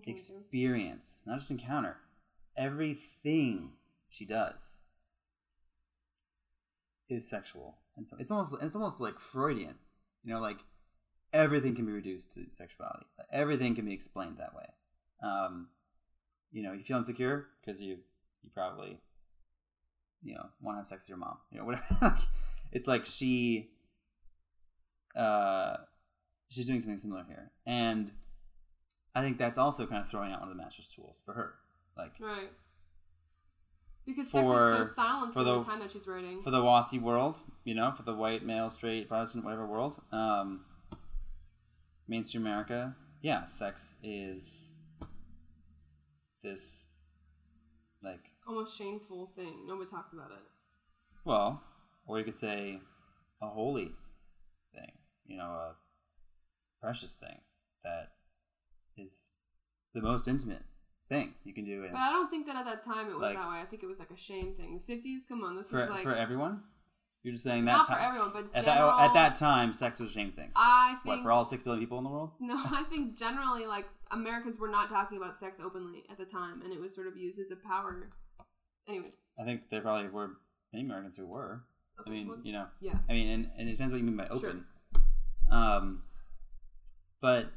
experience, 0.06 1.24
not 1.26 1.40
just 1.40 1.52
encounter, 1.52 1.98
everything 2.58 3.72
she 4.10 4.26
does 4.26 4.82
is 7.10 7.30
sexual, 7.30 7.78
and 7.96 8.06
so 8.06 8.18
it's 8.20 8.32
almost 8.32 8.56
it's 8.62 8.76
almost 8.76 9.00
like 9.00 9.20
Freudian, 9.20 9.76
you 10.24 10.34
know, 10.34 10.42
like 10.42 10.60
everything 11.34 11.76
can 11.76 11.86
be 11.86 11.92
reduced 11.92 12.34
to 12.36 12.50
sexuality, 12.50 13.06
everything 13.32 13.76
can 13.76 13.86
be 13.86 13.94
explained 13.94 14.38
that 14.38 14.54
way. 14.56 14.66
Um, 15.24 15.70
you 16.52 16.64
know, 16.64 16.74
you 16.74 16.84
feel 16.84 16.98
insecure 16.98 17.48
because 17.62 17.82
you 17.82 17.98
you 18.44 18.50
probably 18.54 19.00
you 20.22 20.36
know 20.36 20.46
want 20.62 20.76
to 20.76 20.80
have 20.80 20.88
sex 20.88 21.04
with 21.04 21.10
your 21.10 21.18
mom, 21.18 21.38
you 21.52 21.60
know, 21.60 21.66
whatever. 22.00 22.18
it's 22.72 22.88
like 22.88 23.06
she 23.06 23.70
uh 25.16 25.78
she's 26.50 26.66
doing 26.66 26.82
something 26.82 26.98
similar 26.98 27.24
here, 27.28 27.52
and 27.66 28.12
I 29.16 29.22
think 29.22 29.38
that's 29.38 29.58
also 29.58 29.88
kind 29.88 30.02
of 30.02 30.10
throwing 30.10 30.32
out 30.32 30.42
one 30.42 30.50
of 30.50 30.56
the 30.56 30.62
master's 30.62 30.90
tools 30.90 31.24
for 31.26 31.34
her. 31.34 31.54
Like 31.98 32.14
Right. 32.20 32.52
Because 34.08 34.32
sex 34.32 34.48
For- 34.48 34.72
is 34.82 34.88
so 34.88 34.94
silenced 34.96 35.34
for 35.38 35.44
the, 35.44 35.60
the- 35.60 35.64
time 35.66 35.80
that 35.82 35.92
she's 35.92 36.08
writing. 36.08 36.42
for 36.42 36.50
the 36.50 36.62
waspy 36.62 37.00
world, 37.00 37.38
you 37.66 37.76
know, 37.76 37.92
for 37.92 38.02
the 38.04 38.16
white 38.16 38.44
male, 38.44 38.70
straight, 38.72 39.08
Protestant, 39.10 39.44
whatever 39.46 39.68
world, 39.68 40.02
um, 40.12 40.62
mainstream 42.08 42.44
America, 42.44 42.96
yeah, 43.22 43.46
sex 43.46 43.96
is 44.02 44.74
this 46.44 46.88
like 48.04 48.22
Almost 48.48 48.78
shameful 48.78 49.28
thing. 49.28 49.66
Nobody 49.68 49.90
talks 49.90 50.14
about 50.14 50.32
it. 50.32 50.40
well, 51.26 51.62
or 52.06 52.18
you 52.18 52.24
could 52.24 52.38
say 52.38 52.80
a 53.42 53.48
holy 53.50 53.92
thing, 54.74 54.92
you 55.26 55.38
know, 55.38 55.44
a 55.50 55.76
precious 56.80 57.16
thing 57.18 57.42
that 57.84 58.12
is 58.98 59.32
the 59.94 60.02
most 60.02 60.28
intimate 60.30 60.64
thing 61.10 61.34
you 61.44 61.54
can 61.54 61.66
do. 61.66 61.84
And 61.84 61.92
But 61.94 62.02
I 62.02 62.12
don't 62.12 62.30
think 62.30 62.48
that 62.48 62.56
at 62.56 62.66
that 62.66 62.84
time 62.84 63.08
it 63.08 63.14
was 63.14 63.22
like- 63.22 63.36
that 63.38 63.50
way. 63.50 63.60
I 63.60 63.66
think 63.66 63.84
it 63.84 63.88
was 63.88 64.00
like 64.00 64.12
a 64.12 64.18
shame 64.18 64.54
thing. 64.56 64.82
The 64.86 64.94
50s, 64.94 65.28
come 65.28 65.44
on, 65.44 65.56
this 65.56 65.70
for 65.70 65.84
is 65.84 65.90
like 65.90 66.04
for 66.04 66.16
everyone. 66.16 66.64
You're 67.24 67.34
just 67.34 67.44
saying 67.44 67.66
that 67.66 67.78
not 67.78 67.88
time 67.88 67.98
for 67.98 68.04
everyone, 68.04 68.32
but 68.32 68.56
at 68.56 68.66
general, 68.66 68.92
that 68.92 69.10
at 69.10 69.14
that 69.14 69.36
time, 69.36 69.74
sex 69.74 70.00
was 70.00 70.10
a 70.12 70.14
shame 70.14 70.32
thing. 70.32 70.52
I 70.56 70.98
think 71.04 71.18
What 71.18 71.24
for 71.24 71.32
all 71.32 71.44
six 71.44 71.64
billion 71.64 71.82
people 71.82 71.98
in 71.98 72.04
the 72.04 72.10
world? 72.10 72.32
No, 72.40 72.56
I 72.58 72.84
think 72.90 73.18
generally 73.18 73.66
like 73.66 73.86
Americans 74.12 74.58
were 74.60 74.70
not 74.70 74.88
talking 74.88 75.18
about 75.18 75.38
sex 75.38 75.60
openly 75.60 76.04
at 76.10 76.18
the 76.18 76.26
time, 76.26 76.62
and 76.62 76.72
it 76.72 76.80
was 76.80 76.94
sort 76.96 77.08
of 77.08 77.18
used 77.18 77.40
as 77.40 77.52
a 77.52 77.56
power. 77.58 78.10
Anyways, 78.88 79.20
I 79.40 79.44
think 79.44 79.70
there 79.70 79.82
probably 79.82 80.08
were 80.10 80.38
many 80.72 80.86
Americans 80.86 81.18
who 81.18 81.26
were. 81.26 81.64
I 82.06 82.10
mean, 82.10 82.28
well, 82.28 82.38
you 82.44 82.54
know, 82.54 82.68
yeah, 82.80 82.94
I 83.10 83.14
mean, 83.14 83.28
and, 83.28 83.50
and 83.58 83.68
it 83.68 83.72
depends 83.72 83.92
what 83.92 83.98
you 83.98 84.06
mean 84.06 84.16
by 84.16 84.28
open. 84.28 84.40
Sure. 84.40 84.50
open. 84.52 84.64
Um, 85.52 86.04
but 87.20 87.48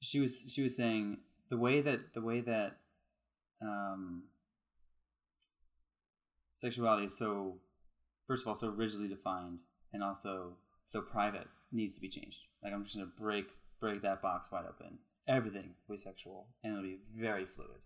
she 0.00 0.20
was 0.20 0.44
she 0.52 0.62
was 0.62 0.76
saying 0.76 1.18
the 1.54 1.60
way 1.60 1.80
that 1.80 2.00
the 2.14 2.20
way 2.20 2.40
that 2.40 2.70
um, 3.62 4.24
sexuality 6.54 7.06
is 7.06 7.16
so 7.16 7.58
first 8.26 8.42
of 8.42 8.48
all 8.48 8.54
so 8.54 8.70
rigidly 8.70 9.08
defined 9.08 9.60
and 9.92 10.02
also 10.02 10.56
so 10.86 11.00
private 11.00 11.46
needs 11.72 11.94
to 11.94 12.00
be 12.00 12.08
changed. 12.08 12.40
Like 12.62 12.72
I'm 12.72 12.82
just 12.84 12.96
gonna 12.96 13.10
break 13.18 13.46
break 13.80 14.02
that 14.02 14.20
box 14.20 14.50
wide 14.50 14.64
open. 14.68 14.98
Everything 15.28 15.74
will 15.86 15.94
be 15.94 16.00
sexual 16.00 16.48
and 16.62 16.72
it'll 16.72 16.82
be 16.84 16.98
very 17.16 17.46
fluid. 17.46 17.80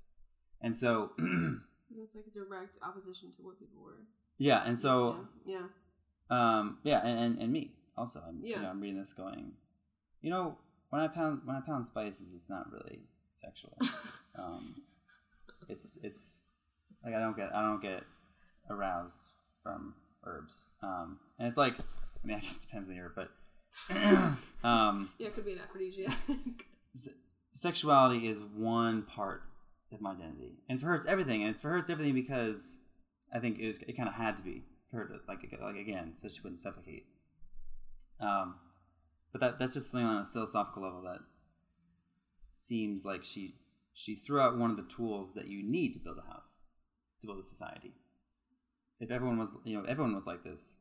And 0.60 0.74
so 0.74 1.12
it's 1.18 2.14
like 2.14 2.24
a 2.26 2.30
direct 2.38 2.78
opposition 2.82 3.30
to 3.32 3.42
what 3.42 3.58
people 3.58 3.82
were. 3.82 4.00
yeah, 4.38 4.62
and 4.64 4.78
so 4.78 5.26
yeah, 5.46 5.66
Um, 6.30 6.78
yeah, 6.84 7.00
and, 7.06 7.18
and, 7.24 7.38
and 7.42 7.52
me 7.52 7.72
also. 7.96 8.22
I'm, 8.26 8.40
Yeah. 8.42 8.56
you 8.56 8.62
know, 8.62 8.70
I'm 8.70 8.80
reading 8.80 8.98
this 8.98 9.12
going, 9.12 9.52
you 10.20 10.30
know, 10.30 10.56
when 10.90 11.00
I 11.02 11.08
pound 11.08 11.42
when 11.44 11.54
I 11.54 11.60
pound 11.60 11.86
spices, 11.86 12.32
it's 12.34 12.48
not 12.48 12.72
really 12.72 13.00
sexual. 13.40 13.76
um, 14.38 14.74
it's 15.68 15.98
it's 16.02 16.40
like 17.04 17.14
I 17.14 17.20
don't 17.20 17.36
get 17.36 17.54
I 17.54 17.62
don't 17.62 17.82
get 17.82 18.02
aroused 18.70 19.32
from 19.62 19.94
herbs. 20.24 20.66
Um, 20.82 21.18
and 21.38 21.48
it's 21.48 21.56
like 21.58 21.74
I 21.78 22.26
mean 22.26 22.36
I 22.36 22.40
guess 22.40 22.56
it 22.56 22.66
depends 22.66 22.88
on 22.88 22.94
the 22.94 23.00
herb, 23.00 23.12
but 23.14 23.30
um, 24.68 25.10
Yeah, 25.18 25.28
it 25.28 25.34
could 25.34 25.44
be 25.44 25.52
an 25.52 25.60
aphrodisiac. 25.60 26.12
s- 26.94 27.08
sexuality 27.52 28.26
is 28.26 28.38
one 28.54 29.02
part 29.02 29.42
of 29.92 30.00
my 30.00 30.12
identity, 30.12 30.58
and 30.68 30.80
for 30.80 30.86
her 30.86 30.94
it's 30.94 31.06
everything. 31.06 31.42
And 31.44 31.56
for 31.56 31.70
her 31.70 31.78
it's 31.78 31.90
everything 31.90 32.14
because 32.14 32.78
I 33.32 33.38
think 33.38 33.58
it 33.58 33.66
was 33.66 33.78
it 33.82 33.96
kind 33.96 34.08
of 34.08 34.14
had 34.14 34.36
to 34.38 34.42
be 34.42 34.62
for 34.90 34.98
her 34.98 35.04
to 35.06 35.14
like 35.28 35.40
like 35.62 35.76
again, 35.76 36.14
so 36.14 36.28
she 36.28 36.40
wouldn't 36.42 36.58
suffocate. 36.58 37.06
Um, 38.20 38.56
but 39.32 39.40
that 39.40 39.58
that's 39.58 39.74
just 39.74 39.90
something 39.90 40.06
on 40.06 40.16
a 40.22 40.28
philosophical 40.32 40.82
level 40.82 41.02
that 41.02 41.20
seems 42.50 43.04
like 43.04 43.24
she 43.24 43.56
she 43.94 44.14
threw 44.14 44.40
out 44.40 44.56
one 44.56 44.70
of 44.70 44.76
the 44.76 44.94
tools 44.94 45.34
that 45.34 45.48
you 45.48 45.62
need 45.62 45.92
to 45.92 45.98
build 45.98 46.18
a 46.18 46.32
house, 46.32 46.58
to 47.20 47.26
build 47.26 47.40
a 47.40 47.44
society. 47.44 47.94
If 49.00 49.10
everyone 49.10 49.38
was 49.38 49.56
you 49.64 49.76
know 49.76 49.84
if 49.84 49.88
everyone 49.88 50.14
was 50.14 50.26
like 50.26 50.44
this, 50.44 50.80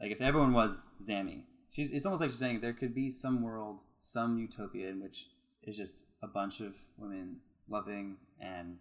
like 0.00 0.10
if 0.10 0.20
everyone 0.20 0.52
was 0.52 0.90
Zami, 1.00 1.44
she's 1.70 1.90
it's 1.90 2.06
almost 2.06 2.20
like 2.20 2.30
she's 2.30 2.38
saying 2.38 2.60
there 2.60 2.72
could 2.72 2.94
be 2.94 3.10
some 3.10 3.42
world, 3.42 3.82
some 4.00 4.38
utopia 4.38 4.88
in 4.88 5.02
which 5.02 5.28
it's 5.62 5.78
just 5.78 6.04
a 6.22 6.26
bunch 6.26 6.60
of 6.60 6.76
women 6.96 7.36
loving 7.68 8.16
and 8.40 8.78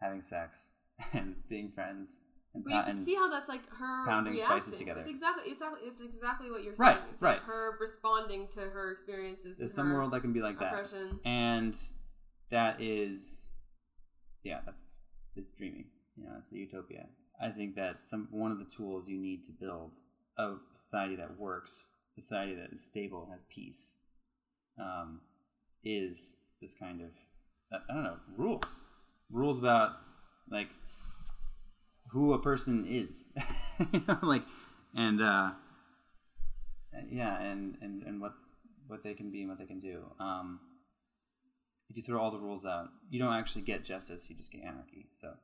having 0.00 0.20
sex 0.20 0.70
and 1.12 1.36
being 1.48 1.70
friends 1.70 2.22
and, 2.54 2.64
But 2.64 2.72
you 2.72 2.82
can 2.82 2.96
see 2.98 3.14
how 3.14 3.30
that's 3.30 3.48
like 3.48 3.66
her 3.78 4.04
pounding 4.06 4.34
reacting. 4.34 4.60
spices 4.60 4.78
together. 4.78 5.00
It's 5.00 5.08
exactly, 5.08 5.44
it's 5.46 5.60
exactly, 5.62 5.88
it's 5.88 6.00
exactly 6.00 6.50
what 6.50 6.62
you're 6.64 6.74
Right, 6.76 6.96
saying. 6.96 7.08
It's 7.12 7.22
right. 7.22 7.32
Like 7.36 7.42
her 7.44 7.76
responding 7.80 8.48
to 8.52 8.60
her 8.60 8.92
experiences. 8.92 9.58
there's 9.58 9.72
some 9.74 9.92
world 9.92 10.12
that 10.12 10.20
can 10.20 10.32
be 10.32 10.40
like 10.40 10.58
that. 10.60 10.92
and 11.24 11.74
that 12.50 12.80
is 12.80 13.52
yeah 14.44 14.58
that's 14.66 14.82
it's 15.36 15.52
dreamy 15.52 15.86
you 16.16 16.24
know 16.24 16.32
it's 16.38 16.52
a 16.52 16.56
utopia 16.56 17.06
i 17.40 17.48
think 17.48 17.74
that 17.76 17.98
some 18.00 18.28
one 18.30 18.52
of 18.52 18.58
the 18.58 18.66
tools 18.66 19.08
you 19.08 19.16
need 19.18 19.42
to 19.44 19.52
build 19.52 19.94
a 20.36 20.54
society 20.74 21.16
that 21.16 21.38
works 21.38 21.88
a 22.18 22.20
society 22.20 22.54
that 22.54 22.70
is 22.72 22.84
stable 22.84 23.22
and 23.22 23.32
has 23.32 23.42
peace 23.48 23.96
um, 24.78 25.20
is 25.84 26.36
this 26.60 26.74
kind 26.74 27.00
of 27.00 27.10
i 27.72 27.94
don't 27.94 28.02
know 28.04 28.16
rules 28.36 28.82
rules 29.30 29.58
about 29.58 29.92
like 30.50 30.68
who 32.12 32.32
a 32.32 32.38
person 32.38 32.86
is 32.86 33.30
you 33.92 34.02
know 34.06 34.18
like 34.22 34.44
and 34.94 35.20
uh 35.20 35.50
yeah 37.10 37.40
and 37.40 37.76
and 37.80 38.02
and 38.02 38.20
what 38.20 38.32
what 38.86 39.02
they 39.02 39.14
can 39.14 39.30
be 39.30 39.40
and 39.40 39.48
what 39.48 39.58
they 39.58 39.66
can 39.66 39.80
do 39.80 40.04
um 40.20 40.60
if 41.92 41.96
you 41.98 42.02
throw 42.02 42.22
all 42.22 42.30
the 42.30 42.38
rules 42.38 42.64
out, 42.64 42.88
you 43.10 43.18
don't 43.18 43.34
actually 43.34 43.60
get 43.60 43.84
justice. 43.84 44.30
You 44.30 44.34
just 44.34 44.50
get 44.50 44.62
anarchy. 44.62 45.08
So 45.12 45.34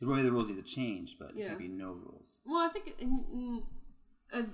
the 0.00 0.06
way 0.06 0.22
the 0.22 0.32
rules 0.32 0.48
need 0.48 0.56
to 0.56 0.62
change, 0.62 1.16
but 1.18 1.34
Yeah. 1.34 1.48
there 1.48 1.56
can 1.56 1.58
be 1.58 1.68
no 1.68 1.92
rules. 1.92 2.38
Well, 2.46 2.66
I 2.66 2.70
think, 2.70 2.94
in, 2.98 3.24
in, 3.30 3.62
uh, 4.32 4.46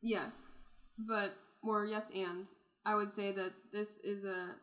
yes, 0.00 0.46
but 0.98 1.34
or 1.62 1.84
yes, 1.84 2.10
and 2.14 2.50
I 2.86 2.94
would 2.94 3.10
say 3.10 3.32
that 3.32 3.52
this 3.70 3.98
is 3.98 4.24
a 4.24 4.54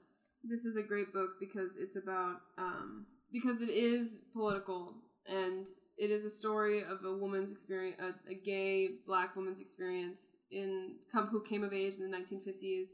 this 0.43 0.65
is 0.65 0.77
a 0.77 0.83
great 0.83 1.13
book 1.13 1.39
because 1.39 1.77
it's 1.77 1.95
about 1.95 2.41
um, 2.57 3.05
because 3.31 3.61
it 3.61 3.69
is 3.69 4.17
political 4.33 4.95
and 5.27 5.67
it 5.97 6.09
is 6.09 6.25
a 6.25 6.29
story 6.29 6.81
of 6.81 7.03
a 7.05 7.15
woman's 7.15 7.51
experience, 7.51 8.01
a, 8.01 8.31
a 8.31 8.35
gay 8.35 8.89
black 9.05 9.35
woman's 9.35 9.59
experience 9.59 10.37
in 10.51 10.95
come 11.11 11.27
who 11.27 11.41
came 11.41 11.63
of 11.63 11.73
age 11.73 11.95
in 11.97 12.09
the 12.09 12.17
1950s, 12.17 12.89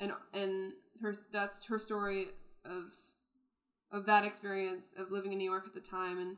and 0.00 0.12
and 0.32 0.72
her 1.00 1.14
that's 1.32 1.64
her 1.66 1.78
story 1.78 2.28
of 2.64 2.92
of 3.92 4.06
that 4.06 4.24
experience 4.24 4.94
of 4.98 5.10
living 5.10 5.32
in 5.32 5.38
New 5.38 5.50
York 5.50 5.64
at 5.66 5.74
the 5.74 5.80
time 5.80 6.18
and 6.18 6.36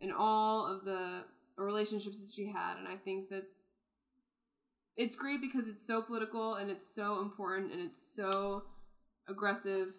and 0.00 0.12
all 0.12 0.66
of 0.66 0.84
the 0.84 1.24
relationships 1.56 2.18
that 2.20 2.34
she 2.34 2.46
had. 2.46 2.76
And 2.78 2.88
i 2.88 2.96
think 2.96 3.28
that 3.28 3.44
it's 4.96 5.14
great 5.14 5.40
because 5.40 5.68
it's 5.68 5.86
so 5.86 6.02
political 6.02 6.54
and 6.54 6.70
it's 6.70 6.86
so 6.86 7.20
important 7.20 7.72
and 7.72 7.80
it's 7.80 8.02
so 8.02 8.64
aggressive 9.28 9.92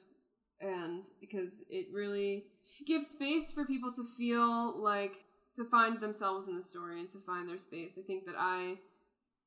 and 0.62 1.04
because 1.20 1.64
it 1.70 1.88
really 1.92 2.46
gives 2.86 3.08
space 3.08 3.52
for 3.52 3.66
people 3.66 3.92
to 3.92 4.04
feel 4.18 4.80
like 4.82 5.26
to 5.56 5.66
find 5.66 6.00
themselves 6.00 6.48
in 6.48 6.56
the 6.56 6.62
story 6.62 7.00
and 7.00 7.10
to 7.10 7.18
find 7.18 7.50
their 7.50 7.58
space. 7.58 7.98
I 8.00 8.06
think 8.06 8.26
that 8.26 8.36
i 8.38 8.76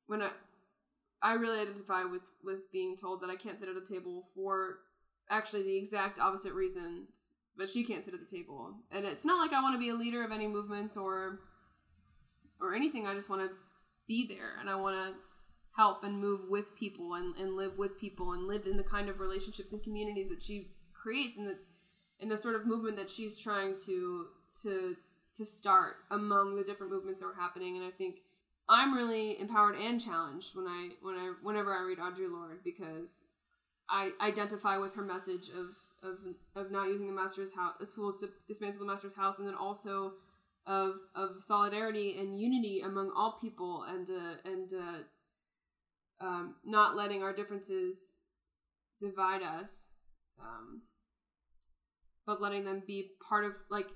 when 0.07 0.21
i 0.21 0.29
i 1.21 1.33
really 1.33 1.61
identify 1.61 2.03
with 2.03 2.21
with 2.43 2.71
being 2.71 2.95
told 2.95 3.21
that 3.21 3.29
i 3.29 3.35
can't 3.35 3.57
sit 3.57 3.69
at 3.69 3.75
a 3.75 3.93
table 3.93 4.25
for 4.35 4.79
actually 5.29 5.63
the 5.63 5.77
exact 5.77 6.19
opposite 6.19 6.53
reasons 6.53 7.31
but 7.57 7.69
she 7.69 7.85
can't 7.85 8.03
sit 8.03 8.13
at 8.13 8.19
the 8.19 8.25
table. 8.25 8.73
And 8.91 9.05
it's 9.05 9.25
not 9.25 9.39
like 9.39 9.53
i 9.53 9.61
want 9.61 9.75
to 9.75 9.79
be 9.79 9.89
a 9.89 9.95
leader 9.95 10.23
of 10.23 10.31
any 10.31 10.47
movements 10.47 10.97
or 10.97 11.39
or 12.61 12.73
anything. 12.73 13.07
I 13.07 13.13
just 13.13 13.29
want 13.29 13.41
to 13.41 13.55
be 14.07 14.27
there 14.27 14.51
and 14.59 14.69
i 14.69 14.75
want 14.75 14.95
to 14.95 15.13
help 15.75 16.03
and 16.03 16.17
move 16.17 16.41
with 16.47 16.75
people 16.75 17.15
and, 17.15 17.35
and 17.35 17.55
live 17.55 17.77
with 17.77 17.99
people 17.99 18.31
and 18.31 18.47
live 18.47 18.65
in 18.65 18.77
the 18.77 18.83
kind 18.83 19.09
of 19.09 19.19
relationships 19.19 19.73
and 19.73 19.83
communities 19.83 20.29
that 20.29 20.41
she 20.41 20.71
creates 21.05 21.37
and 21.37 21.47
the 21.47 21.57
in 22.19 22.29
the 22.29 22.37
sort 22.37 22.55
of 22.55 22.65
movement 22.65 22.97
that 22.97 23.09
she's 23.09 23.37
trying 23.37 23.75
to 23.85 24.27
to 24.63 24.95
to 25.35 25.45
start 25.45 25.97
among 26.09 26.55
the 26.55 26.63
different 26.63 26.91
movements 26.91 27.19
that 27.19 27.27
were 27.27 27.39
happening. 27.39 27.77
And 27.77 27.85
i 27.85 27.91
think 27.91 28.15
i'm 28.67 28.95
really 28.95 29.39
empowered 29.39 29.75
and 29.75 30.01
challenged 30.01 30.55
when 30.55 30.65
i 30.65 30.89
when 31.03 31.15
i 31.15 31.33
whenever 31.43 31.71
i 31.71 31.83
read 31.83 31.99
audre 31.99 32.31
lorde 32.31 32.63
because 32.63 33.25
i 33.89 34.09
identify 34.19 34.77
with 34.79 34.95
her 34.95 35.03
message 35.03 35.49
of 35.49 35.75
of 36.01 36.17
of 36.55 36.71
not 36.71 36.87
using 36.87 37.05
the 37.05 37.13
master's 37.13 37.55
house 37.55 37.75
tools 37.93 38.19
to 38.21 38.29
dismantle 38.47 38.79
the 38.79 38.85
master's 38.85 39.15
house 39.15 39.37
and 39.37 39.47
then 39.47 39.53
also 39.53 40.13
of 40.65 40.95
of 41.13 41.43
solidarity 41.43 42.17
and 42.19 42.39
unity 42.39 42.81
among 42.81 43.11
all 43.15 43.37
people 43.39 43.83
and 43.87 44.09
uh, 44.09 44.49
and 44.51 44.73
uh, 44.73 46.25
um, 46.25 46.55
not 46.65 46.95
letting 46.95 47.21
our 47.21 47.33
differences 47.33 48.15
divide 48.99 49.43
us. 49.43 49.89
Um, 50.39 50.81
but 52.25 52.41
letting 52.41 52.65
them 52.65 52.81
be 52.85 53.11
part 53.27 53.45
of 53.45 53.53
like 53.69 53.87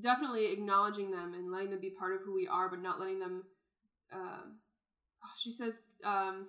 definitely 0.00 0.52
acknowledging 0.52 1.10
them 1.10 1.34
and 1.34 1.50
letting 1.50 1.70
them 1.70 1.80
be 1.80 1.90
part 1.90 2.14
of 2.14 2.20
who 2.24 2.34
we 2.34 2.46
are 2.46 2.68
but 2.68 2.82
not 2.82 3.00
letting 3.00 3.18
them 3.18 3.44
uh, 4.12 4.42
she 5.36 5.50
says 5.50 5.80
um, 6.04 6.48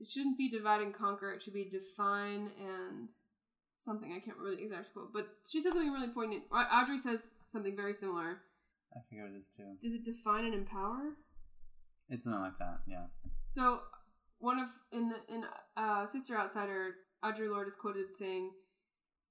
it 0.00 0.08
shouldn't 0.08 0.38
be 0.38 0.48
divide 0.48 0.80
and 0.80 0.94
conquer 0.94 1.32
it 1.32 1.42
should 1.42 1.54
be 1.54 1.68
define 1.68 2.50
and 2.60 3.10
something 3.78 4.12
i 4.12 4.20
can't 4.20 4.36
remember 4.36 4.56
the 4.56 4.62
exact 4.62 4.92
quote 4.92 5.12
but 5.12 5.26
she 5.48 5.60
says 5.60 5.72
something 5.72 5.92
really 5.92 6.08
poignant 6.08 6.42
audrey 6.52 6.98
says 6.98 7.28
something 7.48 7.74
very 7.76 7.92
similar 7.94 8.42
I 8.94 9.00
forget 9.08 9.24
what 9.24 9.34
it 9.34 9.38
is 9.38 9.48
too. 9.48 9.64
does 9.80 9.94
it 9.94 10.04
define 10.04 10.44
and 10.44 10.54
empower 10.54 11.16
It's 12.08 12.26
not 12.26 12.42
like 12.42 12.58
that. 12.58 12.80
Yeah. 12.86 13.06
So 13.46 13.80
one 14.38 14.58
of 14.58 14.68
in 14.92 15.08
the 15.08 15.16
in 15.32 15.44
uh, 15.76 16.04
Sister 16.04 16.36
Outsider, 16.36 16.96
Audrey 17.22 17.48
Lorde 17.48 17.68
is 17.68 17.76
quoted 17.76 18.14
saying, 18.14 18.50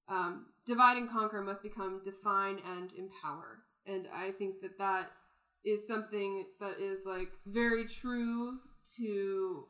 um, 0.08 0.46
"Divide 0.66 0.96
and 0.96 1.10
conquer 1.10 1.42
must 1.42 1.62
become 1.62 2.02
define 2.02 2.58
and 2.58 2.92
empower." 2.92 3.64
And 3.86 4.08
I 4.14 4.30
think 4.30 4.60
that 4.60 4.78
that 4.78 5.10
is 5.64 5.86
something 5.86 6.46
that 6.60 6.80
is 6.80 7.04
like 7.06 7.32
very 7.46 7.86
true 7.86 8.58
to 8.96 9.66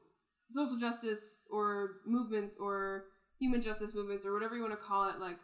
social 0.49 0.79
justice 0.79 1.39
or 1.51 2.01
movements 2.07 2.57
or 2.59 3.07
human 3.39 3.61
justice 3.61 3.95
movements 3.95 4.25
or 4.25 4.33
whatever 4.33 4.55
you 4.55 4.63
want 4.63 4.73
to 4.73 4.77
call 4.77 5.09
it. 5.09 5.19
Like 5.19 5.39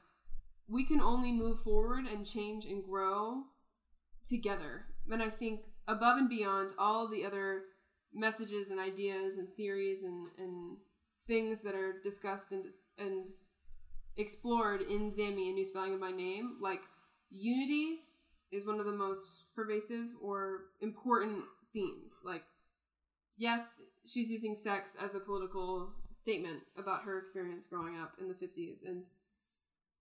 we 0.69 0.85
can 0.85 1.01
only 1.01 1.33
move 1.33 1.61
forward 1.61 2.05
and 2.07 2.27
change 2.27 2.67
and 2.67 2.85
grow 2.85 3.43
together. 4.27 4.87
And 5.11 5.23
I 5.23 5.31
think 5.31 5.61
above 5.87 6.19
and 6.19 6.29
beyond 6.29 6.71
all 6.79 7.09
the 7.09 7.25
other 7.25 7.63
messages 8.15 8.71
and 8.71 8.79
ideas 8.79 9.37
and 9.37 9.49
theories 9.55 10.03
and, 10.03 10.29
and 10.39 10.77
things 11.27 11.63
that 11.63 11.75
are 11.75 12.01
discussed 12.03 12.53
and 12.53 12.65
and 12.99 13.27
explored 14.19 14.83
in 14.83 15.11
Zami, 15.11 15.51
a 15.51 15.53
new 15.53 15.65
spelling 15.65 15.95
of 15.95 16.01
my 16.01 16.11
name, 16.11 16.57
like 16.61 16.81
unity 17.31 18.01
is 18.51 18.67
one 18.67 18.81
of 18.81 18.87
the 18.87 18.93
most 18.93 19.45
pervasive 19.55 20.09
or 20.21 20.65
important 20.81 21.45
themes. 21.73 22.21
Like, 22.25 22.43
yes, 23.37 23.81
she's 24.05 24.31
using 24.31 24.55
sex 24.55 24.97
as 25.01 25.15
a 25.15 25.21
political 25.21 25.91
statement 26.11 26.61
about 26.77 27.05
her 27.05 27.19
experience 27.19 27.67
growing 27.67 27.97
up 27.99 28.15
in 28.21 28.29
the 28.29 28.35
50s. 28.35 28.85
And 28.87 29.07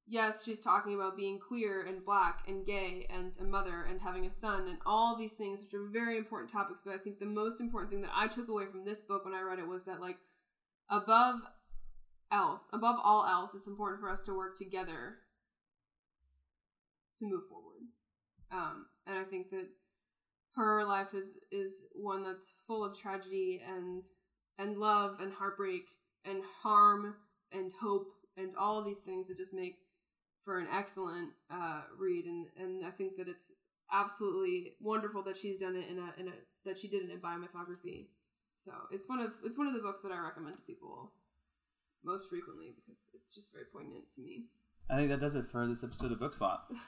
yes, 0.07 0.45
she's 0.45 0.59
talking 0.59 0.95
about 0.95 1.17
being 1.17 1.39
queer 1.39 1.85
and 1.85 2.05
black 2.05 2.45
and 2.47 2.65
gay 2.65 3.05
and 3.09 3.37
a 3.39 3.43
mother 3.43 3.85
and 3.89 4.01
having 4.01 4.25
a 4.25 4.31
son 4.31 4.67
and 4.67 4.77
all 4.85 5.15
these 5.15 5.33
things, 5.33 5.61
which 5.61 5.73
are 5.73 5.87
very 5.91 6.17
important 6.17 6.51
topics. 6.51 6.81
But 6.83 6.95
I 6.95 6.97
think 6.97 7.19
the 7.19 7.25
most 7.25 7.59
important 7.59 7.91
thing 7.91 8.01
that 8.01 8.15
I 8.15 8.27
took 8.27 8.47
away 8.47 8.65
from 8.65 8.85
this 8.85 9.01
book 9.01 9.25
when 9.25 9.33
I 9.33 9.41
read 9.41 9.59
it 9.59 9.67
was 9.67 9.85
that, 9.85 10.01
like, 10.01 10.17
above 10.89 11.41
above 12.31 12.97
all 13.03 13.25
else, 13.25 13.55
it's 13.55 13.67
important 13.67 14.01
for 14.01 14.09
us 14.09 14.23
to 14.23 14.35
work 14.35 14.57
together 14.57 15.17
to 17.19 17.25
move 17.25 17.47
forward. 17.47 17.81
Um, 18.51 18.85
and 19.05 19.17
I 19.17 19.23
think 19.23 19.49
that 19.49 19.67
her 20.55 20.83
life 20.85 21.13
is 21.13 21.37
is 21.51 21.85
one 21.93 22.23
that's 22.23 22.55
full 22.65 22.83
of 22.83 22.97
tragedy 22.97 23.61
and 23.67 24.01
and 24.57 24.77
love 24.77 25.19
and 25.19 25.31
heartbreak 25.31 25.85
and 26.25 26.41
harm 26.61 27.15
and 27.51 27.71
hope 27.79 28.07
and 28.37 28.55
all 28.57 28.83
these 28.83 29.01
things 29.01 29.27
that 29.27 29.37
just 29.37 29.53
make 29.53 29.75
for 30.43 30.59
an 30.59 30.67
excellent 30.73 31.29
uh, 31.51 31.81
read 31.97 32.25
and 32.25 32.47
and 32.57 32.85
I 32.85 32.91
think 32.91 33.17
that 33.17 33.27
it's 33.27 33.51
absolutely 33.91 34.73
wonderful 34.81 35.23
that 35.23 35.37
she's 35.37 35.59
done 35.59 35.75
it 35.75 35.89
in 35.89 35.99
a 35.99 36.13
in 36.19 36.27
a 36.29 36.31
that 36.65 36.77
she 36.77 36.87
did 36.87 37.03
it 37.03 37.11
in 37.11 37.19
biomythography. 37.19 38.07
So 38.55 38.71
it's 38.91 39.07
one 39.07 39.19
of 39.19 39.33
it's 39.43 39.57
one 39.57 39.67
of 39.67 39.73
the 39.73 39.81
books 39.81 40.01
that 40.01 40.11
I 40.11 40.19
recommend 40.19 40.55
to 40.55 40.61
people 40.61 41.11
most 42.03 42.29
frequently 42.29 42.73
because 42.75 43.09
it's 43.13 43.33
just 43.35 43.51
very 43.51 43.65
poignant 43.71 44.05
to 44.15 44.21
me. 44.21 44.45
I 44.89 44.95
think 44.97 45.09
that 45.09 45.19
does 45.19 45.35
it 45.35 45.49
for 45.51 45.67
this 45.67 45.83
episode 45.83 46.11
of 46.11 46.19
Book 46.19 46.33
Swap. 46.33 46.71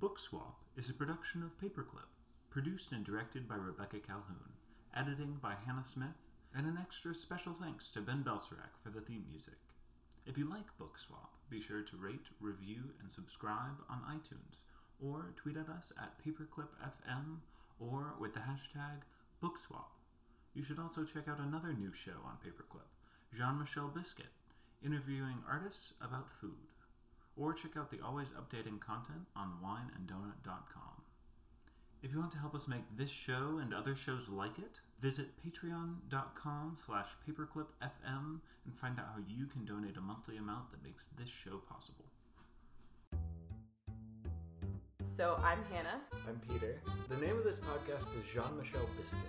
Book 0.00 0.18
Swap 0.18 0.60
is 0.76 0.88
a 0.88 0.94
production 0.94 1.42
of 1.42 1.58
Paperclip, 1.60 2.08
produced 2.50 2.92
and 2.92 3.04
directed 3.04 3.48
by 3.48 3.56
Rebecca 3.56 3.98
Calhoun, 3.98 4.54
editing 4.96 5.38
by 5.42 5.54
Hannah 5.66 5.84
Smith, 5.84 6.16
and 6.54 6.66
an 6.66 6.78
extra 6.80 7.14
special 7.14 7.52
thanks 7.52 7.90
to 7.92 8.00
Ben 8.00 8.24
Belsarak 8.24 8.74
for 8.82 8.90
the 8.90 9.00
theme 9.00 9.24
music. 9.30 9.58
If 10.30 10.38
you 10.38 10.48
like 10.48 10.78
Book 10.78 10.96
Swap, 10.96 11.32
be 11.50 11.60
sure 11.60 11.82
to 11.82 11.96
rate, 11.96 12.28
review, 12.38 12.94
and 13.00 13.10
subscribe 13.10 13.82
on 13.90 13.98
iTunes, 14.02 14.60
or 15.02 15.34
tweet 15.34 15.56
at 15.56 15.68
us 15.68 15.92
at 16.00 16.24
PaperclipFM 16.24 17.38
or 17.80 18.14
with 18.20 18.34
the 18.34 18.38
hashtag 18.38 19.02
BookSwap. 19.42 19.90
You 20.54 20.62
should 20.62 20.78
also 20.78 21.02
check 21.02 21.26
out 21.26 21.40
another 21.40 21.72
new 21.72 21.92
show 21.92 22.22
on 22.24 22.38
Paperclip, 22.46 22.86
Jean 23.36 23.58
Michel 23.58 23.88
Biscuit, 23.88 24.30
interviewing 24.86 25.38
artists 25.50 25.94
about 26.00 26.30
food. 26.40 26.70
Or 27.36 27.52
check 27.52 27.76
out 27.76 27.90
the 27.90 28.00
always 28.00 28.28
updating 28.28 28.78
content 28.78 29.26
on 29.34 29.58
wineanddonut.com. 29.60 31.02
If 32.04 32.12
you 32.12 32.20
want 32.20 32.30
to 32.30 32.38
help 32.38 32.54
us 32.54 32.68
make 32.68 32.96
this 32.96 33.10
show 33.10 33.58
and 33.60 33.74
other 33.74 33.96
shows 33.96 34.28
like 34.28 34.60
it, 34.60 34.78
visit 35.00 35.28
patreon.com 35.42 36.76
slash 36.76 37.08
paperclipfm 37.26 38.40
and 38.66 38.74
find 38.76 38.98
out 38.98 39.06
how 39.14 39.22
you 39.28 39.46
can 39.46 39.64
donate 39.64 39.96
a 39.96 40.00
monthly 40.00 40.36
amount 40.36 40.70
that 40.70 40.82
makes 40.84 41.08
this 41.18 41.28
show 41.28 41.56
possible. 41.68 42.04
So 45.12 45.36
I'm 45.42 45.58
Hannah. 45.72 46.00
I'm 46.28 46.40
Peter. 46.48 46.80
The 47.08 47.16
name 47.16 47.36
of 47.36 47.44
this 47.44 47.58
podcast 47.58 48.06
is 48.18 48.30
Jean 48.32 48.56
Michel 48.56 48.88
Biscuit. 49.00 49.20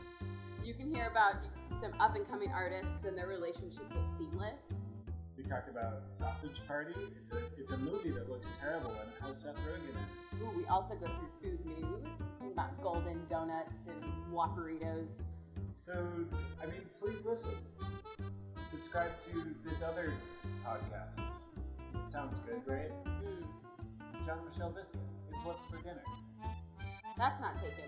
You 0.64 0.74
can 0.74 0.94
hear 0.94 1.08
about 1.10 1.36
some 1.80 1.94
up 2.00 2.16
and 2.16 2.28
coming 2.28 2.52
artists 2.52 3.06
and 3.06 3.18
their 3.18 3.28
relationship 3.28 3.86
with 3.96 4.08
Seamless. 4.08 4.86
We 5.38 5.44
talked 5.44 5.70
about 5.70 6.04
Sausage 6.10 6.62
Party. 6.68 6.94
It's 7.18 7.32
a 7.32 7.38
it's 7.58 7.72
a 7.72 7.78
movie 7.78 8.12
that 8.12 8.30
looks 8.30 8.52
terrible 8.60 8.92
and 8.92 9.10
it 9.10 9.26
has 9.26 9.42
Seth 9.42 9.56
Rogen 9.56 9.90
in 9.90 9.98
it. 9.98 10.44
Ooh, 10.44 10.56
we 10.56 10.66
also 10.68 10.94
go 10.96 11.08
through 11.08 11.30
food 11.42 11.66
news 11.66 12.24
about 12.52 12.80
golden 12.82 13.26
donuts 13.28 13.88
and 13.88 14.04
Whopperitos. 14.32 15.24
So 15.86 15.94
I 16.62 16.66
mean, 16.68 16.82
please 17.00 17.26
listen. 17.26 17.52
Subscribe 18.70 19.20
to 19.20 19.56
this 19.66 19.82
other 19.82 20.14
podcast. 20.66 21.20
It 21.20 22.10
sounds 22.10 22.40
good, 22.40 22.62
right? 22.66 22.92
Mm, 23.06 23.46
Jean 24.26 24.46
Michel 24.46 24.70
Biscuit. 24.70 25.02
It's 25.30 25.40
what's 25.44 25.64
for 25.66 25.78
dinner. 25.78 26.04
that's 27.18 27.42
not 27.42 27.58
taken. 27.58 27.84